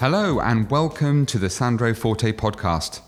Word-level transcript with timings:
Hello, 0.00 0.40
and 0.40 0.68
welcome 0.70 1.24
to 1.26 1.38
the 1.38 1.48
Sandro 1.48 1.94
Forte 1.94 2.32
podcast. 2.32 3.00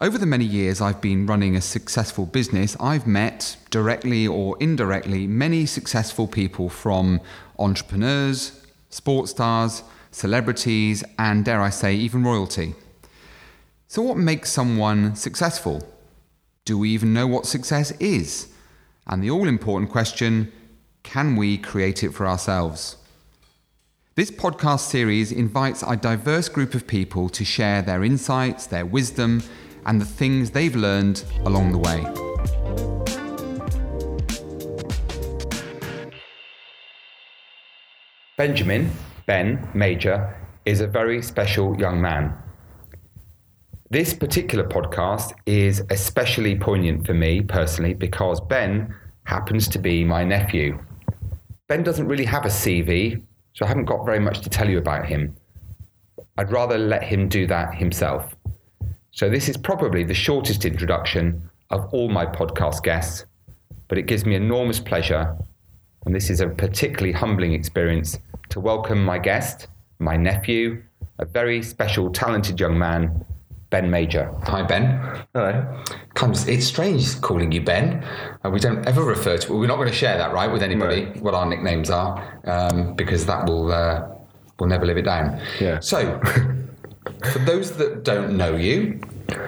Over 0.00 0.16
the 0.16 0.24
many 0.24 0.46
years 0.46 0.80
I've 0.80 1.02
been 1.02 1.26
running 1.26 1.54
a 1.54 1.60
successful 1.60 2.24
business, 2.24 2.78
I've 2.80 3.06
met, 3.06 3.58
directly 3.70 4.26
or 4.26 4.56
indirectly, 4.58 5.26
many 5.26 5.66
successful 5.66 6.26
people 6.26 6.70
from 6.70 7.20
entrepreneurs, 7.58 8.64
sports 8.88 9.32
stars, 9.32 9.82
celebrities, 10.10 11.04
and 11.18 11.44
dare 11.44 11.60
I 11.60 11.68
say, 11.68 11.94
even 11.94 12.24
royalty. 12.24 12.74
So, 13.86 14.00
what 14.00 14.16
makes 14.16 14.50
someone 14.50 15.14
successful? 15.14 15.86
Do 16.64 16.78
we 16.78 16.88
even 16.90 17.12
know 17.12 17.26
what 17.26 17.44
success 17.44 17.90
is? 18.00 18.48
And 19.06 19.22
the 19.22 19.30
all 19.30 19.46
important 19.46 19.90
question 19.90 20.52
can 21.02 21.36
we 21.36 21.58
create 21.58 22.02
it 22.02 22.14
for 22.14 22.26
ourselves? 22.26 22.96
This 24.18 24.32
podcast 24.32 24.80
series 24.80 25.30
invites 25.30 25.84
a 25.86 25.94
diverse 25.94 26.48
group 26.48 26.74
of 26.74 26.88
people 26.88 27.28
to 27.28 27.44
share 27.44 27.82
their 27.82 28.02
insights, 28.02 28.66
their 28.66 28.84
wisdom, 28.84 29.44
and 29.86 30.00
the 30.00 30.04
things 30.04 30.50
they've 30.50 30.74
learned 30.74 31.22
along 31.44 31.70
the 31.70 31.78
way. 31.78 32.02
Benjamin, 38.36 38.90
Ben 39.26 39.58
Mager, 39.72 40.34
is 40.64 40.80
a 40.80 40.88
very 40.88 41.22
special 41.22 41.78
young 41.78 42.00
man. 42.00 42.36
This 43.90 44.14
particular 44.14 44.64
podcast 44.64 45.32
is 45.46 45.80
especially 45.90 46.58
poignant 46.58 47.06
for 47.06 47.14
me 47.14 47.42
personally 47.42 47.94
because 47.94 48.40
Ben 48.40 48.92
happens 49.26 49.68
to 49.68 49.78
be 49.78 50.02
my 50.02 50.24
nephew. 50.24 50.76
Ben 51.68 51.84
doesn't 51.84 52.08
really 52.08 52.24
have 52.24 52.44
a 52.44 52.48
CV, 52.48 53.22
so 53.54 53.64
I 53.64 53.68
haven't 53.68 53.86
got 53.86 54.04
very 54.04 54.20
much 54.20 54.40
to 54.40 54.50
tell 54.50 54.68
you 54.68 54.78
about 54.78 55.06
him. 55.06 55.34
I'd 56.36 56.52
rather 56.52 56.78
let 56.78 57.02
him 57.02 57.28
do 57.28 57.46
that 57.48 57.74
himself. 57.74 58.36
So, 59.10 59.28
this 59.28 59.48
is 59.48 59.56
probably 59.56 60.04
the 60.04 60.14
shortest 60.14 60.64
introduction 60.64 61.50
of 61.70 61.92
all 61.92 62.08
my 62.08 62.24
podcast 62.24 62.82
guests, 62.82 63.24
but 63.88 63.98
it 63.98 64.06
gives 64.06 64.24
me 64.24 64.36
enormous 64.36 64.78
pleasure, 64.78 65.36
and 66.06 66.14
this 66.14 66.30
is 66.30 66.40
a 66.40 66.48
particularly 66.48 67.12
humbling 67.12 67.52
experience 67.52 68.18
to 68.50 68.60
welcome 68.60 69.04
my 69.04 69.18
guest, 69.18 69.66
my 69.98 70.16
nephew, 70.16 70.82
a 71.18 71.24
very 71.24 71.62
special, 71.62 72.10
talented 72.10 72.60
young 72.60 72.78
man, 72.78 73.24
Ben 73.70 73.90
Mager. 73.90 74.32
Hi, 74.44 74.62
Ben. 74.62 74.98
Hello. 75.34 75.82
Comes, 76.14 76.48
it's 76.48 76.66
strange 76.66 77.20
calling 77.20 77.52
you 77.52 77.60
Ben. 77.60 78.02
Uh, 78.42 78.50
we 78.50 78.60
don't 78.60 78.86
ever 78.86 79.04
refer 79.04 79.36
to. 79.36 79.52
We're 79.52 79.66
not 79.66 79.76
going 79.76 79.88
to 79.88 79.94
share 79.94 80.16
that, 80.16 80.32
right, 80.32 80.50
with 80.50 80.62
anybody. 80.62 81.04
Right. 81.04 81.22
What 81.22 81.34
our 81.34 81.44
nicknames 81.44 81.90
are, 81.90 82.40
um, 82.44 82.94
because 82.94 83.26
that 83.26 83.46
will 83.46 83.70
uh, 83.70 84.08
will 84.58 84.68
never 84.68 84.86
live 84.86 84.96
it 84.96 85.02
down. 85.02 85.40
Yeah. 85.60 85.80
So, 85.80 86.18
for 87.32 87.38
those 87.40 87.76
that 87.76 88.04
don't 88.04 88.38
know 88.38 88.56
you, 88.56 89.00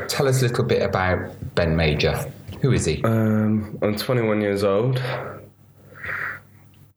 tell 0.09 0.29
us 0.29 0.43
a 0.43 0.49
little 0.49 0.65
bit 0.65 0.83
about 0.83 1.31
Ben 1.55 1.75
Mager. 1.75 2.31
Who 2.61 2.73
is 2.73 2.85
he? 2.85 3.03
Um, 3.05 3.79
I'm 3.81 3.97
21 3.97 4.43
years 4.43 4.65
old. 4.65 5.03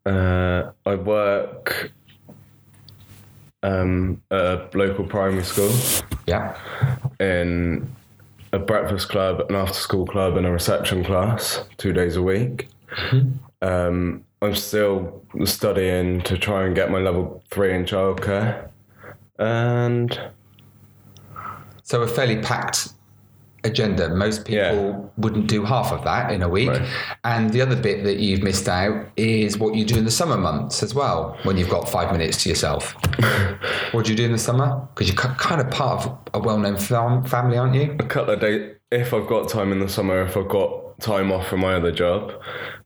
Uh, 0.06 0.72
I 0.86 0.96
work 0.96 1.94
um, 3.64 4.22
a 4.30 4.67
local 4.73 5.06
primary 5.06 5.44
school 5.44 5.72
yeah. 6.28 6.56
in 7.19 7.94
a 8.52 8.59
breakfast 8.59 9.09
club, 9.09 9.42
an 9.50 9.56
after 9.56 9.73
school 9.73 10.06
club, 10.06 10.38
and 10.38 10.45
a 10.45 10.52
reception 10.52 11.03
class 11.03 11.66
two 11.78 11.91
days 11.91 12.16
a 12.16 12.22
week. 12.22 12.69
Um, 13.61 14.25
I'm 14.41 14.56
still 14.56 15.23
studying 15.45 16.22
to 16.22 16.38
try 16.38 16.66
and 16.66 16.75
get 16.75 16.91
my 16.91 17.00
level 17.00 17.41
three 17.50 17.73
in 17.73 17.86
childcare. 17.86 18.69
And 19.39 20.19
So 21.84 22.02
a 22.02 22.08
fairly 22.08 22.41
packed 22.41 22.89
agenda. 23.63 24.09
Most 24.09 24.46
people 24.46 24.90
Yeah. 24.90 25.00
wouldn't 25.18 25.47
do 25.47 25.63
half 25.63 25.91
of 25.91 26.03
that 26.03 26.31
in 26.31 26.41
a 26.41 26.50
week. 26.50 26.69
Right. 26.69 26.81
And 27.24 27.51
the 27.51 27.62
other 27.62 27.75
bit 27.75 28.03
that 28.03 28.18
you've 28.18 28.44
missed 28.44 28.68
out 28.68 29.06
is 29.18 29.57
what 29.57 29.75
you 29.75 29.85
do 29.85 29.97
in 29.97 30.06
the 30.06 30.12
summer 30.12 30.38
months 30.38 30.84
as 30.84 30.94
well, 30.94 31.38
when 31.44 31.57
you've 31.57 31.69
got 31.69 31.90
five 31.90 32.12
minutes 32.12 32.44
to 32.44 32.50
yourself. 32.50 32.96
what 33.91 34.06
do 34.06 34.12
you 34.12 34.18
do 34.18 34.25
in 34.25 34.31
the 34.31 34.38
summer? 34.38 34.88
Because 34.94 35.07
you're 35.07 35.18
kind 35.18 35.62
of 35.62 35.69
part 35.72 36.06
of 36.06 36.18
a 36.34 36.40
well-known 36.40 36.78
fam- 36.78 37.23
family, 37.23 37.57
aren't 37.57 37.75
you? 37.75 37.96
a 38.00 38.03
couple 38.03 38.34
of 38.34 38.40
days 38.40 38.75
if 38.91 39.13
I've 39.13 39.28
got 39.28 39.50
time 39.50 39.72
in 39.72 39.79
the 39.79 39.90
summer, 39.90 40.22
if 40.22 40.38
I've 40.38 40.47
got 40.50 41.00
time 41.00 41.31
off 41.31 41.47
from 41.47 41.62
my 41.62 41.73
other 41.73 41.91
job, 41.91 42.31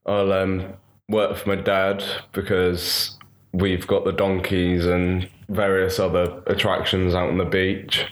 I'll 0.05 0.31
um, 0.31 0.73
work 1.09 1.35
for 1.37 1.49
my 1.49 1.55
dad 1.61 2.03
because 2.31 3.17
we've 3.51 3.85
got 3.87 4.05
the 4.05 4.13
donkeys 4.13 4.85
and 4.85 5.27
various 5.49 5.97
other 5.97 6.41
attractions 6.47 7.13
out 7.15 7.29
on 7.29 7.37
the 7.37 7.45
beach. 7.45 8.05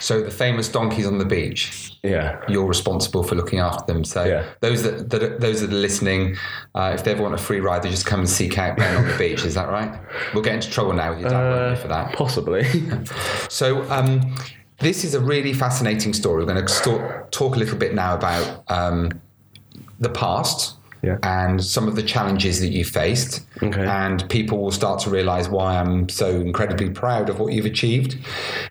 So 0.00 0.22
the 0.22 0.30
famous 0.30 0.68
donkeys 0.68 1.06
on 1.06 1.18
the 1.18 1.24
beach. 1.24 1.98
Yeah. 2.04 2.40
You're 2.48 2.66
responsible 2.66 3.24
for 3.24 3.34
looking 3.34 3.58
after 3.58 3.92
them. 3.92 4.04
So 4.04 4.24
Yeah. 4.24 4.44
those 4.60 4.84
that, 4.84 5.10
that 5.10 5.22
are- 5.22 5.38
those 5.38 5.60
that 5.60 5.70
are 5.72 5.74
listening, 5.74 6.36
uh, 6.76 6.92
if 6.94 7.02
they 7.02 7.10
ever 7.10 7.22
want 7.22 7.34
a 7.34 7.38
free 7.38 7.58
ride, 7.60 7.82
they 7.82 7.90
just 7.90 8.06
come 8.06 8.20
and 8.20 8.28
seek 8.30 8.58
out 8.58 8.76
Ben 8.76 8.96
on 8.96 9.08
the 9.08 9.16
beach. 9.18 9.44
Is 9.44 9.54
that 9.54 9.68
right? 9.68 9.92
We'll 10.32 10.44
get 10.44 10.54
into 10.54 10.70
trouble 10.70 10.92
now 10.92 11.10
with 11.10 11.20
your 11.20 11.30
dad 11.30 11.50
won't 11.66 11.78
for 11.78 11.88
that. 11.88 12.12
Possibly. 12.12 12.64
So, 13.48 13.82
um, 13.90 14.36
this 14.78 15.02
is 15.02 15.14
a 15.14 15.20
really 15.20 15.52
fascinating 15.52 16.12
story. 16.12 16.44
We're 16.44 16.52
going 16.54 16.64
to 16.64 17.26
talk 17.32 17.56
a 17.56 17.58
little 17.58 17.76
bit 17.78 17.94
now 17.94 18.14
about 18.14 18.62
um, 18.68 19.20
the 19.98 20.10
past 20.10 20.76
Yeah. 21.02 21.18
and 21.22 21.62
some 21.64 21.86
of 21.88 21.94
the 21.96 22.02
challenges 22.02 22.60
that 22.60 22.68
you 22.68 22.84
faced. 22.84 23.46
Okay. 23.62 23.84
And 23.86 24.28
people 24.28 24.58
will 24.58 24.72
start 24.72 25.00
to 25.02 25.10
realize 25.10 25.48
why 25.48 25.78
I'm 25.78 26.08
so 26.08 26.28
incredibly 26.40 26.90
proud 26.90 27.28
of 27.30 27.38
what 27.38 27.52
you've 27.52 27.66
achieved. 27.66 28.18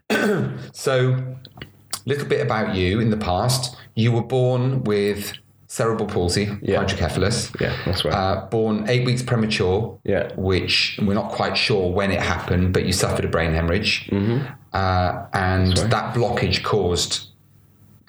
so, 0.74 1.14
a 1.14 2.10
little 2.10 2.28
bit 2.28 2.42
about 2.46 2.76
you 2.76 3.00
in 3.00 3.10
the 3.10 3.18
past. 3.18 3.76
You 3.96 4.12
were 4.12 4.24
born 4.24 4.84
with 4.84 5.34
cerebral 5.68 6.08
palsy, 6.08 6.50
Yeah. 6.62 6.78
hydrocephalus. 6.80 7.52
yeah, 7.60 7.76
that's 7.86 8.06
right. 8.06 8.14
Uh, 8.14 8.46
born 8.48 8.86
eight 8.90 9.06
weeks 9.06 9.22
premature, 9.22 9.98
Yeah. 10.04 10.32
which 10.36 11.00
we're 11.02 11.14
not 11.14 11.32
quite 11.32 11.58
sure 11.58 11.92
when 11.92 12.12
it 12.12 12.22
happened, 12.22 12.74
but 12.74 12.86
you 12.86 12.94
suffered 12.94 13.26
a 13.26 13.28
brain 13.28 13.54
hemorrhage, 13.54 14.08
Mm-hmm. 14.12 14.46
uh, 14.74 15.26
and 15.34 15.76
that 15.78 16.14
blockage 16.16 16.64
caused 16.64 17.28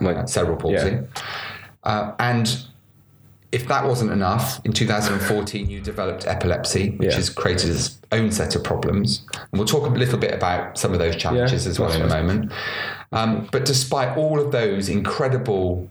uh, 0.01 0.25
cerebral 0.27 0.57
palsy. 0.57 0.91
Yeah. 0.91 1.01
Uh, 1.83 2.13
and 2.21 2.65
if 3.53 3.67
that 3.69 3.87
wasn't 3.87 4.11
enough, 4.11 4.61
in 4.65 4.73
2014 4.73 5.71
you 5.71 5.81
developed 5.81 6.27
epilepsy, 6.27 6.91
which 6.99 7.11
Yeah. 7.11 7.17
has 7.17 7.31
created 7.31 7.71
its 7.71 7.99
own 8.13 8.31
set 8.31 8.55
of 8.55 8.63
problems. 8.65 9.23
And 9.35 9.59
we'll 9.59 9.67
talk 9.67 9.87
a 9.87 9.91
little 9.91 10.19
bit 10.19 10.35
about 10.35 10.77
some 10.79 10.93
of 10.93 10.99
those 10.99 11.17
challenges 11.17 11.65
Yeah, 11.65 11.71
as 11.71 11.79
well 11.79 11.93
in 11.93 12.03
a 12.03 12.09
moment. 12.09 12.53
Um, 13.13 13.49
but 13.51 13.65
despite 13.65 14.17
all 14.19 14.39
of 14.39 14.53
those 14.53 14.89
incredible 14.89 15.89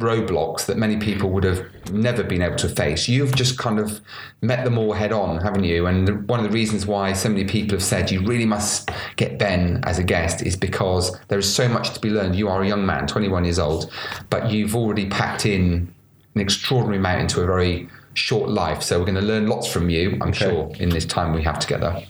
roadblocks 0.00 0.64
that 0.64 0.78
many 0.78 0.96
people 0.96 1.28
would 1.28 1.44
have 1.44 1.62
never 1.92 2.22
been 2.24 2.40
able 2.40 2.56
to 2.56 2.70
face. 2.70 3.06
You've 3.06 3.34
just 3.34 3.58
kind 3.58 3.78
of 3.78 4.00
met 4.40 4.64
them 4.64 4.78
all 4.78 4.94
head 4.94 5.12
on, 5.12 5.38
haven't 5.42 5.64
you? 5.64 5.86
And 5.86 6.08
the- 6.08 6.14
one 6.14 6.40
of 6.40 6.46
the 6.46 6.52
reasons 6.54 6.86
why 6.86 7.12
so 7.12 7.28
many 7.28 7.44
people 7.44 7.72
have 7.76 7.82
said 7.82 8.10
you 8.10 8.22
really 8.22 8.46
must 8.46 8.90
get 9.16 9.38
Ben 9.38 9.80
as 9.84 9.98
a 9.98 10.02
guest 10.02 10.40
is 10.40 10.56
because 10.56 11.14
there 11.28 11.38
is 11.38 11.52
so 11.52 11.68
much 11.68 11.92
to 11.92 12.00
be 12.00 12.08
learned. 12.08 12.34
You 12.34 12.48
are 12.48 12.62
a 12.62 12.66
young 12.66 12.86
man, 12.86 13.06
21 13.06 13.44
years 13.44 13.58
old, 13.58 13.90
but 14.30 14.50
you've 14.50 14.74
already 14.74 15.04
packed 15.04 15.44
in 15.44 15.88
an 16.34 16.40
extraordinary 16.40 16.98
amount 16.98 17.20
into 17.22 17.40
a 17.40 17.46
very 17.46 17.88
short 18.14 18.48
life. 18.50 18.82
So 18.82 18.98
we're 18.98 19.04
going 19.06 19.14
to 19.16 19.20
learn 19.22 19.46
lots 19.46 19.70
from 19.70 19.90
you, 19.90 20.18
I'm 20.20 20.32
sure, 20.32 20.70
in 20.78 20.88
this 20.90 21.04
time 21.04 21.32
we 21.34 21.42
have 21.42 21.58
together. 21.58 22.02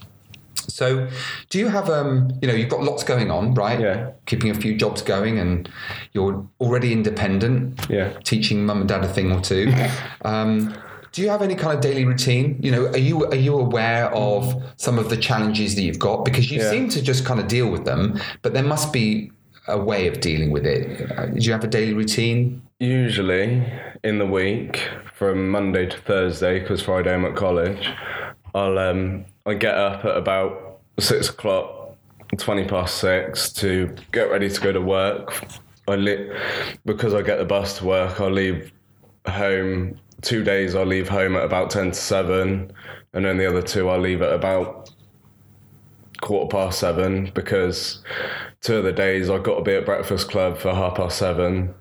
So, 0.55 1.09
do 1.49 1.59
you 1.59 1.69
have 1.69 1.91
um, 1.91 2.31
you 2.41 2.47
know, 2.49 2.55
you've 2.55 2.69
got 2.69 2.83
lots 2.83 3.03
going 3.03 3.31
on, 3.31 3.55
right? 3.55 3.81
Yeah. 3.81 4.11
Keeping 4.27 4.51
a 4.51 4.55
few 4.55 4.77
jobs 4.77 5.03
going, 5.03 5.39
and 5.39 5.69
you're 6.13 6.47
already 6.61 6.93
independent. 6.93 7.87
Yeah. 7.91 8.13
Teaching 8.25 8.65
mum 8.67 8.81
and 8.81 8.89
dad 8.89 9.03
a 9.05 9.09
thing 9.13 9.33
or 9.33 9.41
two. 9.41 9.73
Um, 10.25 10.75
do 11.13 11.23
you 11.23 11.29
have 11.29 11.43
any 11.43 11.57
kind 11.57 11.75
of 11.75 11.81
daily 11.81 12.05
routine? 12.05 12.57
You 12.63 12.71
know, 12.71 12.87
are 12.87 12.97
you 12.99 13.27
are 13.27 13.35
you 13.35 13.59
aware 13.59 14.15
of 14.15 14.63
some 14.77 14.97
of 14.97 15.09
the 15.11 15.17
challenges 15.17 15.75
that 15.75 15.83
you've 15.83 15.99
got? 15.99 16.25
Because 16.25 16.53
you 16.53 16.61
Yeah. 16.61 16.71
seem 16.71 16.89
to 16.91 17.03
just 17.03 17.25
kind 17.25 17.41
of 17.41 17.49
deal 17.49 17.69
with 17.69 17.85
them, 17.85 18.21
but 18.43 18.53
there 18.55 18.63
must 18.63 18.93
be 18.93 19.33
a 19.67 19.77
way 19.79 20.07
of 20.07 20.21
dealing 20.21 20.51
with 20.53 20.65
it. 20.67 21.11
Uh, 21.11 21.27
Do 21.27 21.41
you 21.41 21.51
have 21.53 21.65
a 21.65 21.69
daily 21.69 21.95
routine? 21.95 22.63
Usually 22.81 23.63
in 24.05 24.19
the 24.19 24.25
week, 24.25 24.89
from 25.13 25.51
Monday 25.51 25.85
to 25.85 25.99
Thursday, 25.99 26.61
because 26.61 26.81
Friday 26.81 27.13
I'm 27.13 27.27
at 27.27 27.37
college, 27.37 27.91
I'll 28.55 28.79
um, 28.79 29.27
I 29.45 29.53
get 29.53 29.75
up 29.75 30.07
at 30.07 30.17
about 30.17 30.79
six 30.99 31.29
o'clock, 31.29 31.95
twenty 32.39 32.67
past 32.67 32.97
six, 32.97 33.53
to 33.53 33.95
get 34.13 34.31
ready 34.31 34.49
to 34.49 34.61
go 34.63 34.73
to 34.73 34.81
work. 34.81 35.45
I 35.89 35.97
li- 35.97 36.31
because 36.87 37.13
I 37.13 37.21
get 37.21 37.37
the 37.37 37.45
bus 37.45 37.77
to 37.79 37.85
work. 37.85 38.19
I'll 38.19 38.31
leave 38.31 38.73
home 39.27 40.01
two 40.23 40.43
days. 40.43 40.75
I'll 40.75 40.87
leave 40.87 41.07
home 41.07 41.37
at 41.37 41.45
about 41.45 41.69
ten 41.69 41.89
to 41.91 41.95
seven, 41.95 42.73
and 43.13 43.27
then 43.27 43.37
the 43.37 43.47
other 43.47 43.61
two 43.61 43.91
I'll 43.91 44.01
leave 44.01 44.23
at 44.23 44.33
about 44.33 44.91
quarter 46.23 46.49
past 46.49 46.79
seven 46.79 47.31
because 47.35 48.03
two 48.63 48.77
of 48.77 48.85
the 48.85 48.93
days 48.93 49.29
I've 49.29 49.43
got 49.43 49.57
to 49.57 49.63
be 49.63 49.75
at 49.75 49.85
Breakfast 49.85 50.31
Club 50.31 50.57
for 50.57 50.75
half 50.75 50.95
past 50.95 51.19
seven. 51.19 51.75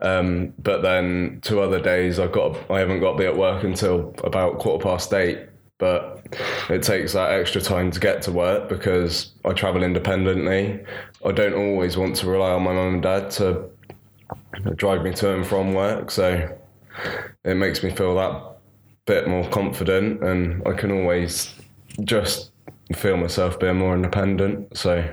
Um, 0.00 0.54
but 0.58 0.82
then 0.82 1.40
two 1.42 1.60
other 1.60 1.80
days 1.80 2.18
I've 2.18 2.32
got 2.32 2.70
I 2.70 2.78
haven't 2.78 3.00
got 3.00 3.12
to 3.12 3.18
be 3.18 3.26
at 3.26 3.36
work 3.36 3.64
until 3.64 4.14
about 4.24 4.58
quarter 4.58 4.82
past 4.82 5.12
eight 5.12 5.48
but 5.78 6.26
it 6.68 6.82
takes 6.82 7.12
that 7.12 7.30
extra 7.30 7.60
time 7.60 7.90
to 7.92 8.00
get 8.00 8.20
to 8.22 8.32
work 8.32 8.68
because 8.68 9.32
I 9.44 9.52
travel 9.52 9.84
independently. 9.84 10.84
I 11.24 11.32
don't 11.32 11.54
always 11.54 11.96
want 11.96 12.16
to 12.16 12.26
rely 12.26 12.50
on 12.50 12.64
my 12.64 12.72
mum 12.72 12.94
and 12.94 13.02
dad 13.02 13.30
to 13.32 13.70
drive 14.74 15.02
me 15.02 15.12
to 15.14 15.34
and 15.34 15.46
from 15.46 15.72
work, 15.72 16.10
so 16.10 16.56
it 17.44 17.54
makes 17.54 17.82
me 17.84 17.90
feel 17.90 18.16
that 18.16 18.56
bit 19.06 19.28
more 19.28 19.48
confident, 19.50 20.22
and 20.22 20.66
I 20.66 20.72
can 20.72 20.90
always 20.90 21.54
just 22.02 22.50
feel 22.94 23.16
myself 23.16 23.58
being 23.60 23.76
more 23.76 23.94
independent. 23.94 24.76
So 24.76 25.04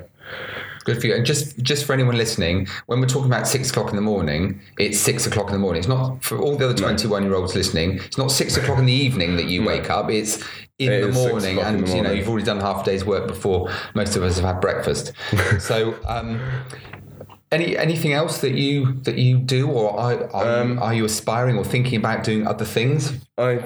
Good 0.86 1.02
for 1.02 1.08
you. 1.08 1.16
And 1.16 1.26
just 1.26 1.58
just 1.64 1.84
for 1.86 1.94
anyone 1.94 2.16
listening, 2.16 2.68
when 2.86 3.00
we're 3.02 3.08
talking 3.08 3.26
about 3.32 3.48
six 3.48 3.72
o'clock 3.72 3.90
in 3.90 3.96
the 3.96 4.02
morning, 4.04 4.62
it's 4.80 5.00
six 5.00 5.26
o'clock 5.28 5.48
in 5.48 5.54
the 5.54 5.60
morning. 5.60 5.80
It's 5.80 5.88
not 5.88 6.24
for 6.24 6.38
all 6.38 6.56
the 6.56 6.66
other 6.70 6.78
twenty-one 6.78 7.24
year 7.24 7.34
olds 7.34 7.56
listening. 7.56 7.96
It's 7.98 8.18
not 8.18 8.32
six 8.32 8.56
o'clock 8.56 8.78
in 8.80 8.86
the 8.86 8.94
evening 8.94 9.36
that 9.36 9.46
you 9.48 9.66
wake 9.66 9.90
up. 9.90 10.10
It's 10.12 10.44
in 10.78 10.92
It 10.92 11.02
the 11.02 11.12
morning, 11.12 11.58
in 11.58 11.66
and 11.66 11.88
the 11.88 11.96
you 11.96 12.02
know 12.04 12.12
you've 12.12 12.30
already 12.30 12.46
done 12.46 12.60
half 12.60 12.84
a 12.84 12.86
day's 12.86 13.04
work 13.04 13.28
before 13.28 13.72
most 13.96 14.16
of 14.16 14.24
us 14.24 14.36
have 14.38 14.46
had 14.46 14.62
breakfast. 14.62 15.12
so. 15.60 15.96
Um, 16.08 16.40
any 17.52 17.78
anything 17.78 18.12
else 18.12 18.42
that 18.42 18.54
you 18.54 18.94
that 19.04 19.18
you 19.18 19.38
do, 19.38 19.70
or 19.70 19.98
are, 19.98 20.30
are, 20.34 20.62
Um, 20.62 20.74
you, 20.74 20.80
are 20.82 20.94
you 20.94 21.06
aspiring 21.06 21.58
or 21.58 21.64
thinking 21.64 21.98
about 21.98 22.24
doing 22.24 22.46
other 22.46 22.66
things? 22.66 23.14
I 23.38 23.64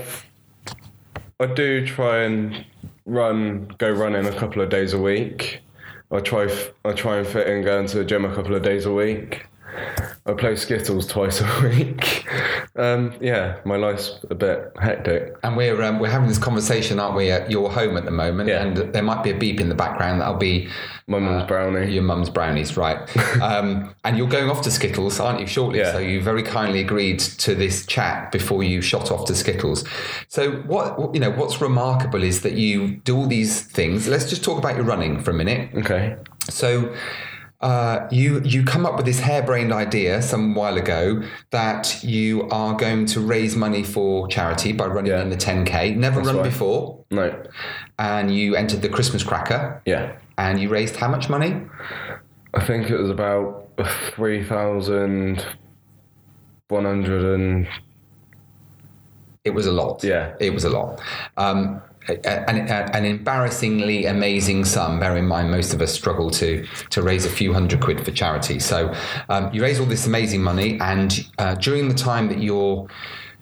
I 1.39 1.45
do 1.47 1.85
try 1.87 2.19
and 2.23 2.65
run, 3.05 3.73
go 3.77 3.89
running 3.89 4.25
a 4.25 4.33
couple 4.33 4.61
of 4.61 4.69
days 4.69 4.93
a 4.93 4.99
week. 4.99 5.61
I 6.11 6.19
try 6.21 6.49
I 6.83 6.93
try 6.93 7.17
and 7.17 7.27
fit 7.27 7.47
in 7.47 7.63
going 7.63 7.85
to 7.87 7.97
the 7.97 8.03
gym 8.03 8.25
a 8.25 8.33
couple 8.33 8.55
of 8.55 8.63
days 8.63 8.87
a 8.87 8.91
week. 8.91 9.45
I 10.29 10.33
play 10.33 10.55
skittles 10.55 11.07
twice 11.07 11.41
a 11.41 11.61
week. 11.63 12.25
Um, 12.75 13.13
yeah, 13.19 13.59
my 13.65 13.77
life's 13.77 14.19
a 14.29 14.35
bit 14.35 14.71
hectic. 14.79 15.35
And 15.43 15.57
we're 15.57 15.81
um, 15.81 15.99
we're 15.99 16.09
having 16.09 16.27
this 16.27 16.37
conversation, 16.37 16.99
aren't 16.99 17.15
we, 17.15 17.31
at 17.31 17.49
your 17.49 17.71
home 17.71 17.97
at 17.97 18.05
the 18.05 18.11
moment? 18.11 18.49
Yeah. 18.49 18.63
And 18.63 18.77
there 18.93 19.03
might 19.03 19.23
be 19.23 19.31
a 19.31 19.37
beep 19.37 19.59
in 19.59 19.69
the 19.69 19.75
background. 19.75 20.21
That'll 20.21 20.35
be 20.35 20.69
My 21.07 21.19
mum's 21.19 21.47
brownie. 21.47 21.91
your 21.91 22.03
mum's 22.03 22.29
brownies, 22.29 22.77
right? 22.77 22.99
um, 23.41 23.93
and 24.03 24.17
you're 24.17 24.27
going 24.27 24.49
off 24.49 24.61
to 24.63 24.71
Skittles, 24.71 25.19
aren't 25.19 25.39
you? 25.39 25.47
Shortly. 25.47 25.79
Yeah. 25.79 25.93
So 25.93 25.99
you 25.99 26.21
very 26.21 26.43
kindly 26.43 26.79
agreed 26.81 27.19
to 27.19 27.55
this 27.55 27.85
chat 27.85 28.31
before 28.31 28.63
you 28.63 28.81
shot 28.81 29.11
off 29.11 29.25
to 29.25 29.35
Skittles. 29.35 29.83
So 30.27 30.51
what 30.63 31.13
you 31.13 31.19
know, 31.19 31.31
what's 31.31 31.59
remarkable 31.61 32.23
is 32.23 32.41
that 32.41 32.53
you 32.53 32.97
do 32.97 33.17
all 33.17 33.27
these 33.27 33.61
things. 33.61 34.07
Let's 34.07 34.29
just 34.29 34.43
talk 34.43 34.57
about 34.57 34.75
your 34.75 34.85
running 34.85 35.21
for 35.23 35.31
a 35.31 35.33
minute. 35.33 35.71
Okay. 35.75 36.15
So 36.49 36.95
uh, 37.61 38.07
you 38.09 38.41
you 38.41 38.63
come 38.63 38.85
up 38.85 38.95
with 38.95 39.05
this 39.05 39.19
harebrained 39.19 39.73
idea 39.73 40.21
some 40.21 40.55
while 40.55 40.77
ago 40.77 41.21
that 41.51 42.01
you 42.03 42.47
are 42.51 42.73
going 42.75 43.05
to 43.07 43.19
raise 43.19 43.55
money 43.55 43.83
for 43.83 44.27
charity 44.29 44.71
by 44.71 44.85
running 44.87 45.11
Yeah. 45.11 45.21
in 45.21 45.29
the 45.29 45.35
10k. 45.35 45.95
Never 45.97 46.21
run 46.21 46.37
right. 46.37 46.43
before, 46.43 47.03
No. 47.11 47.33
and 47.97 48.33
you 48.33 48.55
entered 48.55 48.81
the 48.81 48.89
Christmas 48.89 49.23
cracker, 49.23 49.81
Yeah. 49.85 50.13
and 50.37 50.59
you 50.59 50.69
raised 50.69 50.95
how 50.95 51.09
much 51.09 51.29
money? 51.29 51.61
I 52.53 52.63
think 52.63 52.89
it 52.89 52.97
was 52.97 53.09
about 53.09 53.67
three 54.15 54.43
thousand 54.43 55.45
one 56.69 56.85
hundred 56.85 57.23
and 57.35 57.67
It 59.43 59.51
was 59.53 59.65
a 59.65 59.71
lot. 59.71 60.03
Yeah. 60.03 60.33
it 60.39 60.53
was 60.53 60.63
a 60.63 60.69
lot. 60.69 61.01
Um, 61.37 61.81
an, 62.07 62.67
an 62.67 63.05
embarrassingly 63.05 64.05
amazing 64.05 64.65
sum. 64.65 64.99
Bear 64.99 65.17
in 65.17 65.27
mind, 65.27 65.51
most 65.51 65.73
of 65.73 65.81
us 65.81 65.93
struggle 65.93 66.29
to 66.31 66.65
to 66.89 67.01
raise 67.01 67.25
a 67.25 67.29
few 67.29 67.53
hundred 67.53 67.81
quid 67.81 68.03
for 68.03 68.11
charity. 68.11 68.59
So 68.59 68.93
um, 69.29 69.53
you 69.53 69.61
raise 69.61 69.79
all 69.79 69.85
this 69.85 70.07
amazing 70.07 70.41
money, 70.41 70.79
and 70.79 71.27
uh, 71.37 71.55
during 71.55 71.87
the 71.89 71.95
time 71.95 72.27
that 72.29 72.39
you're 72.41 72.87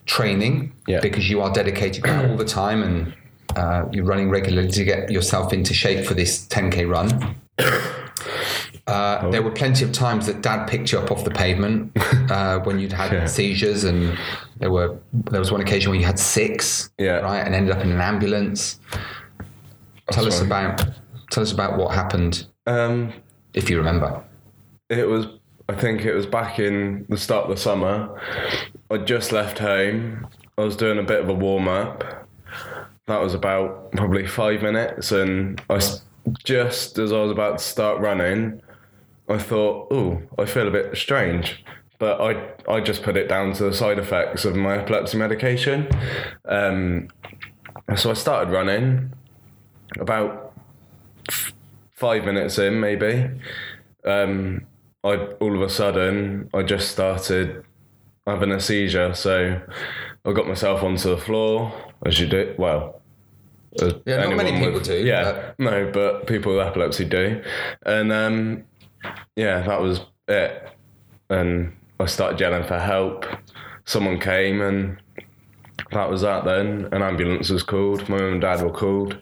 training, 0.05 0.73
Yeah. 0.87 0.99
because 1.01 1.29
you 1.29 1.41
are 1.41 1.51
dedicated 1.51 2.07
all 2.07 2.37
the 2.37 2.45
time, 2.45 2.81
and 2.83 3.13
uh, 3.55 3.85
you're 3.91 4.05
running 4.05 4.29
regularly 4.29 4.71
to 4.71 4.83
get 4.83 5.11
yourself 5.11 5.53
into 5.53 5.73
shape 5.73 6.05
for 6.05 6.13
this 6.13 6.47
10k 6.47 6.89
run. 6.89 7.35
Uh, 8.87 9.29
There 9.31 9.41
were 9.41 9.51
plenty 9.51 9.83
of 9.83 9.91
times 9.91 10.25
that 10.27 10.41
Dad 10.41 10.65
picked 10.67 10.91
you 10.93 10.99
up 10.99 11.11
off 11.11 11.23
the 11.25 11.29
pavement 11.31 11.91
uh, 12.31 12.59
when 12.59 12.79
you'd 12.79 12.93
had 12.93 13.11
Yeah. 13.11 13.25
seizures, 13.25 13.83
and 13.83 14.17
there 14.59 14.71
were 14.71 14.95
there 15.29 15.39
was 15.41 15.51
one 15.51 15.59
occasion 15.61 15.91
where 15.91 15.99
you 15.99 16.05
had 16.05 16.17
six, 16.19 16.89
Yeah. 16.97 17.17
right, 17.19 17.45
and 17.45 17.53
ended 17.53 17.75
up 17.75 17.83
in 17.83 17.91
an 17.91 17.99
ambulance. 18.01 18.79
Tell 20.11 20.25
us 20.25 20.35
Sorry. 20.37 20.47
about 20.47 20.85
tell 21.31 21.43
us 21.43 21.51
about 21.51 21.77
what 21.77 21.93
happened, 21.93 22.47
um, 22.65 23.11
if 23.53 23.69
you 23.69 23.77
remember. 23.77 24.23
It 24.89 25.05
was, 25.09 25.27
I 25.67 25.73
think 25.75 26.05
it 26.05 26.13
was 26.13 26.25
back 26.25 26.57
in 26.59 27.05
the 27.09 27.17
start 27.17 27.43
of 27.43 27.49
the 27.49 27.61
summer. 27.61 28.17
I 28.89 28.97
just 28.99 29.33
left 29.33 29.59
home. 29.59 30.25
I 30.57 30.61
was 30.63 30.77
doing 30.77 30.97
a 30.97 31.03
bit 31.03 31.19
of 31.19 31.27
a 31.27 31.33
warm 31.33 31.67
up. 31.67 32.25
That 33.07 33.19
was 33.19 33.33
about 33.33 33.91
probably 33.91 34.25
five 34.25 34.61
minutes, 34.61 35.11
and 35.11 35.61
I 35.69 35.81
just 36.45 36.97
as 36.97 37.11
I 37.11 37.17
was 37.21 37.31
about 37.31 37.57
to 37.57 37.63
start 37.65 37.99
running, 37.99 38.61
I 39.29 39.37
thought, 39.37 39.87
"Oh, 39.91 40.21
I 40.37 40.45
feel 40.45 40.67
a 40.67 40.71
bit 40.71 40.95
strange," 40.97 41.63
but 41.99 42.19
I 42.21 42.31
I 42.71 42.79
just 42.81 43.03
put 43.03 43.17
it 43.17 43.27
down 43.27 43.53
to 43.53 43.63
the 43.65 43.73
side 43.73 43.99
effects 43.99 44.45
of 44.45 44.55
my 44.55 44.77
epilepsy 44.77 45.17
medication. 45.17 45.87
Um, 46.45 47.09
so 47.95 48.11
I 48.11 48.13
started 48.13 48.51
running. 48.51 49.13
About 49.99 50.53
f- 51.29 51.53
five 51.93 52.25
minutes 52.25 52.59
in, 52.59 52.79
maybe 52.81 53.29
um, 54.05 54.65
I 55.03 55.15
all 55.39 55.55
of 55.55 55.61
a 55.61 55.69
sudden 55.69 56.49
I 56.53 56.61
just 56.63 56.91
started 56.91 57.63
having 58.27 58.51
a 58.51 58.59
seizure. 58.59 59.13
So 59.13 59.61
I 60.25 60.33
got 60.33 60.45
myself 60.45 60.83
onto 60.83 61.09
the 61.09 61.17
floor, 61.17 61.71
as 62.05 62.19
you 62.19 62.27
do. 62.27 62.53
Well, 62.57 63.01
Yeah, 64.05 64.25
not 64.25 64.35
many 64.35 64.59
people 64.59 64.81
do, 64.81 64.93
Yeah, 65.05 65.53
no, 65.57 65.89
but 65.93 66.27
people 66.27 66.55
with 66.57 66.67
epilepsy 66.67 67.05
do, 67.05 67.41
and 67.85 68.11
um, 68.11 68.63
yeah, 69.35 69.61
that 69.61 69.81
was 69.81 70.01
it. 70.27 70.69
And 71.29 71.73
I 71.99 72.05
started 72.05 72.39
yelling 72.39 72.67
for 72.67 72.79
help. 72.79 73.25
Someone 73.85 74.19
came, 74.19 74.61
and 74.61 74.97
that 75.91 76.09
was 76.09 76.21
that. 76.21 76.45
Then 76.45 76.89
an 76.91 77.01
ambulance 77.01 77.49
was 77.49 77.63
called. 77.63 78.07
My 78.09 78.17
mum 78.17 78.33
and 78.33 78.41
dad 78.41 78.61
were 78.61 78.71
called, 78.71 79.17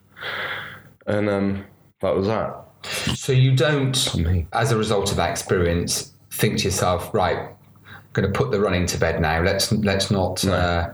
and 1.08 1.30
um, 1.30 1.66
that 2.02 2.16
was 2.16 2.28
that. 2.28 2.62
So 3.16 3.32
you 3.32 3.56
don't, 3.56 4.16
as 4.54 4.72
a 4.72 4.78
result 4.78 5.10
of 5.10 5.18
that 5.18 5.32
experience, 5.32 6.14
think 6.32 6.60
to 6.60 6.66
yourself, 6.66 7.14
right, 7.14 7.38
I'm 7.38 7.96
going 8.14 8.32
to 8.32 8.38
put 8.38 8.52
the 8.52 8.60
running 8.60 8.86
to 8.88 8.98
bed 8.98 9.20
now. 9.20 9.42
Let's 9.42 9.72
let's 9.72 10.12
not 10.12 10.46
uh, 10.46 10.92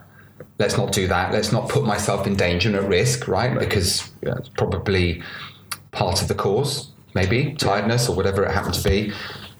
let's 0.59 0.77
not 0.77 0.91
do 0.91 1.07
that. 1.07 1.33
Let's 1.33 1.51
not 1.51 1.69
put 1.69 1.83
myself 1.85 2.27
in 2.27 2.35
danger 2.35 2.69
and 2.69 2.77
at 2.77 2.87
risk, 2.87 3.27
right? 3.27 3.57
Because 3.57 4.09
yeah, 4.21 4.35
it's 4.37 4.49
probably 4.49 5.21
part 5.91 6.21
of 6.21 6.27
the 6.27 6.35
cause, 6.35 6.90
maybe 7.13 7.53
tiredness 7.53 8.09
or 8.09 8.15
whatever 8.15 8.43
it 8.43 8.51
happened 8.51 8.75
to 8.75 8.83
be. 8.83 9.13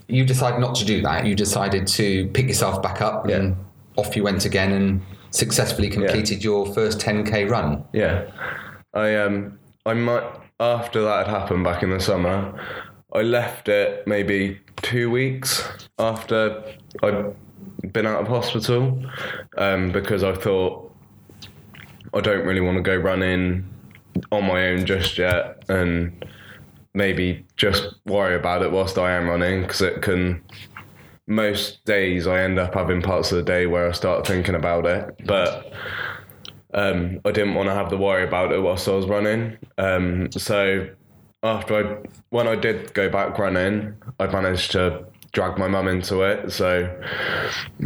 You 0.08 0.26
decided 0.26 0.60
not 0.60 0.76
to 0.76 0.86
do 0.86 1.02
that. 1.04 1.26
You 1.26 1.36
decided 1.36 1.88
to 1.88 2.28
pick 2.30 2.48
yourself 2.48 2.82
back 2.82 3.02
up 3.02 3.28
and 3.28 3.56
off 3.96 4.16
you 4.16 4.24
went 4.24 4.46
again 4.46 4.72
and 4.72 5.02
successfully 5.32 5.90
completed 5.90 6.44
your 6.44 6.66
first 6.74 7.00
10k 7.00 7.50
run. 7.50 7.84
Yeah, 7.94 8.30
I 8.94 9.16
um, 9.16 9.60
I 9.86 9.94
might 9.94 10.24
after 10.60 11.02
that 11.02 11.28
had 11.28 11.28
happened 11.28 11.64
back 11.64 11.84
in 11.84 11.90
the 11.90 12.00
summer. 12.00 12.54
I 13.14 13.22
left 13.24 13.68
it 13.68 14.08
maybe 14.08 14.60
two 14.78 15.10
weeks 15.10 15.68
after 16.00 16.64
I'd 17.04 17.36
been 17.92 18.06
out 18.06 18.22
of 18.22 18.28
hospital 18.28 19.04
um, 19.58 19.92
because 19.92 20.24
I 20.24 20.34
thought 20.34 20.94
I 22.14 22.22
don't 22.22 22.46
really 22.46 22.62
want 22.62 22.78
to 22.78 22.84
go 22.84 22.96
running 22.96 23.68
on 24.32 24.46
my 24.46 24.68
own 24.68 24.86
just 24.86 25.18
yet, 25.18 25.64
and 25.70 26.26
maybe 26.94 27.46
just 27.56 27.96
worry 28.06 28.36
about 28.36 28.62
it 28.62 28.72
whilst 28.72 28.98
I 28.98 29.12
am 29.12 29.28
running 29.28 29.62
because 29.62 29.82
it 29.82 30.02
can. 30.02 30.42
Most 31.28 31.86
days 31.86 32.28
I 32.28 32.42
end 32.42 32.60
up 32.60 32.74
having 32.74 33.02
parts 33.02 33.32
of 33.32 33.38
the 33.38 33.44
day 33.44 33.66
where 33.66 33.88
I 33.88 33.92
start 33.94 34.28
thinking 34.28 34.56
about 34.56 34.86
it, 34.86 35.16
but 35.26 35.72
um, 36.74 37.22
I 37.24 37.32
didn't 37.32 37.54
want 37.54 37.70
to 37.70 37.76
have 37.76 37.90
the 37.90 37.98
worry 37.98 38.24
about 38.24 38.52
it 38.52 38.60
whilst 38.60 38.88
I 38.88 38.92
was 38.92 39.06
running. 39.06 39.58
Um, 39.78 40.32
so 40.32 40.90
after 41.44 41.76
I, 41.76 42.10
when 42.30 42.48
I 42.48 42.56
did 42.56 42.94
go 42.94 43.10
back 43.10 43.38
running, 43.38 43.94
I 44.20 44.28
managed 44.28 44.72
to 44.72 45.06
drag 45.32 45.58
my 45.58 45.68
mum 45.68 45.88
into 45.88 46.22
it. 46.22 46.52
So, 46.52 47.02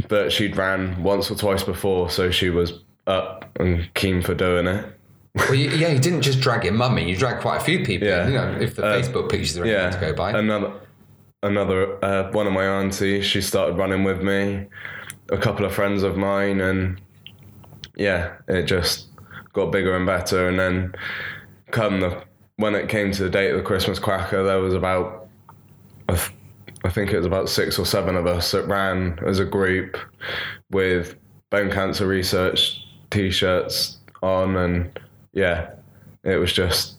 but 0.09 0.31
she'd 0.31 0.57
ran 0.57 1.01
once 1.03 1.29
or 1.29 1.35
twice 1.35 1.63
before, 1.63 2.09
so 2.09 2.31
she 2.31 2.49
was 2.49 2.81
up 3.07 3.49
and 3.59 3.87
keen 3.93 4.21
for 4.21 4.33
doing 4.33 4.67
it. 4.67 4.94
Well, 5.35 5.53
you, 5.55 5.69
yeah, 5.71 5.89
you 5.89 5.99
didn't 5.99 6.21
just 6.21 6.39
drag 6.39 6.63
your 6.63 6.73
mummy; 6.73 7.09
you 7.09 7.15
dragged 7.15 7.41
quite 7.41 7.57
a 7.61 7.63
few 7.63 7.83
people. 7.85 8.07
Yeah. 8.07 8.27
You 8.27 8.33
know, 8.33 8.57
if 8.59 8.75
the 8.75 8.83
Facebook 8.83 9.29
pictures 9.29 9.57
are 9.57 9.65
Yeah, 9.65 9.89
to 9.89 9.99
go 9.99 10.13
by. 10.13 10.31
another, 10.31 10.73
another 11.43 12.03
uh, 12.03 12.31
one 12.31 12.47
of 12.47 12.53
my 12.53 12.63
aunties. 12.65 13.25
She 13.25 13.41
started 13.41 13.77
running 13.77 14.03
with 14.03 14.21
me. 14.21 14.67
A 15.31 15.37
couple 15.37 15.65
of 15.65 15.73
friends 15.73 16.03
of 16.03 16.15
mine, 16.17 16.61
and 16.61 17.01
yeah, 17.97 18.35
it 18.47 18.63
just 18.63 19.07
got 19.53 19.71
bigger 19.71 19.95
and 19.95 20.05
better. 20.05 20.47
And 20.47 20.59
then, 20.59 20.95
come 21.71 21.99
the 21.99 22.23
when 22.57 22.75
it 22.75 22.87
came 22.87 23.11
to 23.11 23.23
the 23.23 23.29
date 23.29 23.51
of 23.51 23.57
the 23.57 23.63
Christmas 23.63 23.99
cracker, 23.99 24.43
there 24.43 24.59
was 24.59 24.73
about, 24.73 25.27
I, 26.07 26.13
th- 26.13 26.31
I 26.85 26.89
think 26.89 27.11
it 27.11 27.17
was 27.17 27.25
about 27.25 27.49
six 27.49 27.77
or 27.77 27.85
seven 27.85 28.15
of 28.15 28.25
us 28.27 28.51
that 28.51 28.65
ran 28.67 29.19
as 29.25 29.39
a 29.39 29.45
group 29.45 29.97
with 30.71 31.15
bone 31.49 31.69
cancer 31.69 32.07
research 32.07 32.81
t-shirts 33.09 33.97
on, 34.23 34.55
and 34.55 34.99
yeah, 35.35 35.69
it 36.23 36.37
was 36.37 36.51
just, 36.51 36.95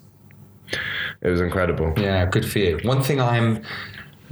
it 1.20 1.28
was 1.28 1.40
incredible. 1.40 1.92
Yeah, 1.96 2.24
good 2.26 2.46
for 2.46 2.58
you. 2.60 2.78
One 2.84 3.02
thing 3.02 3.20
I'm 3.20 3.62